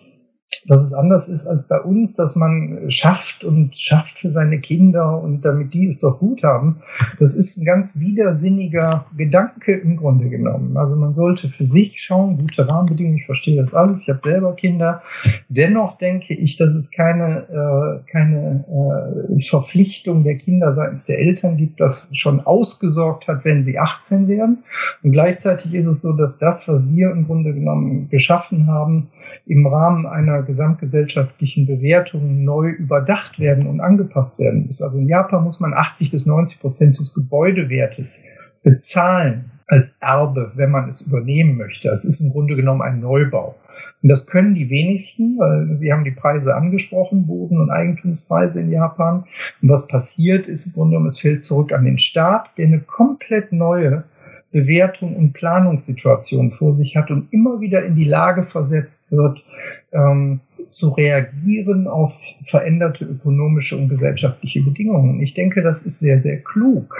dass 0.67 0.83
es 0.83 0.93
anders 0.93 1.29
ist 1.29 1.47
als 1.47 1.69
bei 1.69 1.81
uns, 1.81 2.15
dass 2.15 2.37
man 2.37 2.91
schafft 2.91 3.45
und 3.45 3.77
schafft 3.77 4.19
für 4.19 4.31
seine 4.31 4.61
Kinder 4.61 5.21
und 5.21 5.45
damit 5.45 5.75
die 5.75 5.87
es 5.87 5.99
doch 6.01 6.19
gut 6.19 6.43
haben. 6.43 6.77
Das 7.19 7.35
ist 7.35 7.57
ein 7.57 7.65
ganz 7.65 7.99
widersinniger 7.99 9.07
Gedanke 9.17 9.75
im 9.75 9.97
Grunde 9.97 10.29
genommen. 10.29 10.77
Also 10.77 10.97
man 10.97 11.15
sollte 11.15 11.49
für 11.49 11.67
sich 11.67 12.03
schauen, 12.03 12.39
gute 12.39 12.69
Rahmenbedingungen, 12.71 13.19
ich 13.19 13.27
verstehe 13.27 13.57
das 13.57 13.75
alles, 13.75 14.03
ich 14.03 14.09
habe 14.09 14.21
selber 14.21 14.55
Kinder. 14.55 15.03
Dennoch 15.49 15.99
denke 15.99 16.35
ich, 16.35 16.57
dass 16.57 16.75
es 16.75 16.91
keine, 16.91 18.03
äh, 18.05 18.11
keine 18.11 18.65
äh, 18.69 19.41
Verpflichtung 19.41 20.25
der 20.25 20.37
Kinder 20.37 20.73
seitens 20.73 21.07
der 21.07 21.19
Eltern 21.19 21.57
gibt, 21.57 21.81
das 21.81 22.09
schon 22.13 22.41
ausgesorgt 22.41 23.29
hat, 23.29 23.45
wenn 23.45 23.63
sie 23.63 23.79
18 23.79 24.29
werden. 24.29 24.65
Und 25.03 25.13
gleichzeitig 25.13 25.75
ist 25.75 25.87
es 25.87 26.01
so, 26.01 26.13
dass 26.13 26.39
das, 26.39 26.69
was 26.69 26.91
wir 26.91 27.11
im 27.11 27.27
Grunde 27.27 27.55
genommen 27.55 28.09
geschaffen 28.09 28.67
haben, 28.67 29.09
im 29.47 29.67
Rahmen 29.67 30.07
einer 30.07 30.43
gesamtgesellschaftlichen 30.49 31.67
Bewertung 31.67 32.43
neu 32.43 32.71
überdacht 32.71 33.39
werden 33.39 33.67
und 33.67 33.81
angepasst 33.81 34.41
werden 34.41 34.67
muss. 34.67 34.83
Also 34.83 34.99
in 34.99 35.07
Japan 35.07 35.45
muss 35.45 35.61
man 35.61 35.75
80 35.75 36.11
bis 36.11 36.27
90 36.27 36.61
Prozent 36.61 36.99
des 36.99 37.15
Gebäudewertes 37.15 38.25
bezahlen 38.63 39.53
als 39.69 39.99
Erbe, 40.01 40.53
wenn 40.55 40.71
man 40.71 40.89
es 40.89 41.03
übernehmen 41.03 41.59
möchte. 41.59 41.89
Das 41.89 42.05
ist 42.05 42.21
im 42.21 42.33
Grunde 42.33 42.57
genommen 42.57 42.81
ein 42.81 43.01
Neubau. 43.01 43.55
Und 44.03 44.09
das 44.09 44.27
können 44.27 44.55
die 44.55 44.71
wenigsten, 44.71 45.39
weil 45.39 45.77
Sie 45.77 45.93
haben 45.93 46.05
die 46.05 46.11
Preise 46.11 46.57
angesprochen, 46.57 47.27
Boden- 47.27 47.61
und 47.61 47.71
Eigentumspreise 47.71 48.63
in 48.63 48.73
Japan. 48.73 49.25
Und 49.61 49.69
was 49.69 49.87
passiert 49.87 50.49
ist 50.49 50.67
im 50.67 50.73
Grunde 50.73 50.93
genommen, 50.93 51.09
es 51.09 51.21
fällt 51.21 51.45
zurück 51.45 51.73
an 51.73 51.85
den 51.85 51.99
Staat, 51.99 52.57
der 52.57 52.67
eine 52.67 52.81
komplett 52.81 53.53
neue 53.53 54.05
Bewertung 54.51 55.15
und 55.15 55.35
Planungssituation 55.35 56.51
vor 56.51 56.73
sich 56.73 56.97
hat 56.97 57.11
und 57.11 57.31
immer 57.33 57.61
wieder 57.61 57.85
in 57.85 57.97
die 57.97 58.05
Lage 58.05 58.43
versetzt 58.43 59.13
wird, 59.13 59.45
ähm, 59.93 60.41
zu 60.67 60.91
reagieren 60.91 61.87
auf 61.87 62.15
veränderte 62.45 63.07
ökonomische 63.07 63.77
und 63.77 63.89
gesellschaftliche 63.89 64.61
Bedingungen. 64.63 65.21
Ich 65.21 65.35
denke, 65.35 65.63
das 65.63 65.83
ist 65.83 66.01
sehr, 66.01 66.19
sehr 66.19 66.43
klug, 66.43 66.95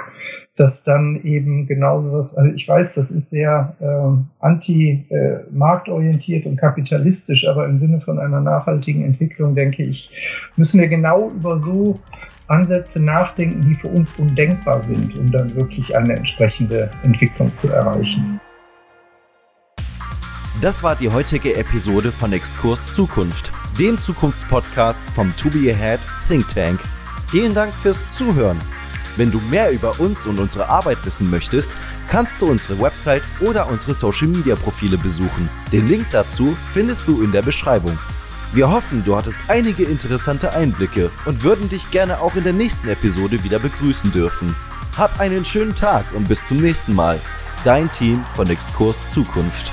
dass 0.57 0.85
dann 0.85 1.21
eben 1.23 1.67
genauso 1.67 2.13
was, 2.13 2.35
also 2.35 2.51
ich 2.53 2.67
weiß, 2.67 2.95
das 2.95 3.11
ist 3.11 3.29
sehr 3.31 3.77
äh, 3.81 4.45
anti-marktorientiert 4.45 6.47
äh, 6.47 6.49
und 6.49 6.57
kapitalistisch, 6.57 7.47
aber 7.47 7.67
im 7.67 7.79
Sinne 7.79 8.01
von 8.01 8.19
einer 8.19 8.41
nachhaltigen 8.41 9.05
Entwicklung, 9.05 9.55
denke 9.55 9.85
ich, 9.85 10.11
müssen 10.57 10.81
wir 10.81 10.89
genau 10.89 11.31
über 11.31 11.59
so 11.59 12.01
Ansätze 12.47 13.03
nachdenken, 13.03 13.61
die 13.61 13.75
für 13.75 13.89
uns 13.89 14.19
undenkbar 14.19 14.81
sind, 14.81 15.19
um 15.19 15.31
dann 15.31 15.55
wirklich 15.55 15.95
eine 15.95 16.17
entsprechende 16.17 16.91
Entwicklung 17.03 17.55
zu 17.55 17.69
erreichen. 17.69 18.41
Das 20.61 20.83
war 20.83 20.97
die 20.97 21.09
heutige 21.09 21.55
Episode 21.55 22.11
von 22.11 22.33
Exkurs 22.33 22.93
Zukunft, 22.93 23.53
dem 23.79 23.97
Zukunftspodcast 23.97 25.05
vom 25.15 25.33
To 25.37 25.51
Be 25.51 25.73
Ahead 25.73 26.01
Think 26.27 26.49
Tank. 26.49 26.81
Vielen 27.29 27.55
Dank 27.55 27.73
fürs 27.73 28.13
Zuhören. 28.13 28.59
Wenn 29.17 29.31
du 29.31 29.39
mehr 29.39 29.71
über 29.71 30.01
uns 30.01 30.27
und 30.27 30.41
unsere 30.41 30.69
Arbeit 30.69 30.99
wissen 31.05 31.31
möchtest, 31.31 31.77
kannst 32.09 32.43
du 32.43 32.47
unsere 32.47 32.81
Website 32.81 33.23
oder 33.39 33.69
unsere 33.69 33.95
Social 33.95 34.27
Media 34.27 34.57
Profile 34.57 34.99
besuchen. 34.99 35.49
Den 35.71 35.89
Link 35.89 36.07
dazu 36.11 36.57
findest 36.73 37.07
du 37.07 37.23
in 37.23 37.31
der 37.31 37.43
Beschreibung. 37.43 37.97
Wir 38.53 38.69
hoffen, 38.69 39.05
du 39.05 39.15
hattest 39.15 39.39
einige 39.47 39.85
interessante 39.85 40.55
Einblicke 40.55 41.09
und 41.25 41.45
würden 41.45 41.69
dich 41.69 41.89
gerne 41.93 42.21
auch 42.21 42.35
in 42.35 42.43
der 42.43 42.53
nächsten 42.53 42.89
Episode 42.89 43.45
wieder 43.45 43.61
begrüßen 43.61 44.11
dürfen. 44.11 44.57
Hab 44.97 45.21
einen 45.21 45.45
schönen 45.45 45.77
Tag 45.77 46.07
und 46.15 46.29
bis 46.29 46.49
zum 46.49 46.57
nächsten 46.57 46.97
Mal. 46.97 47.21
Dein 47.65 47.93
Team 47.93 48.25
von 48.35 48.51
Exkurs 48.51 49.09
Zukunft. 49.11 49.73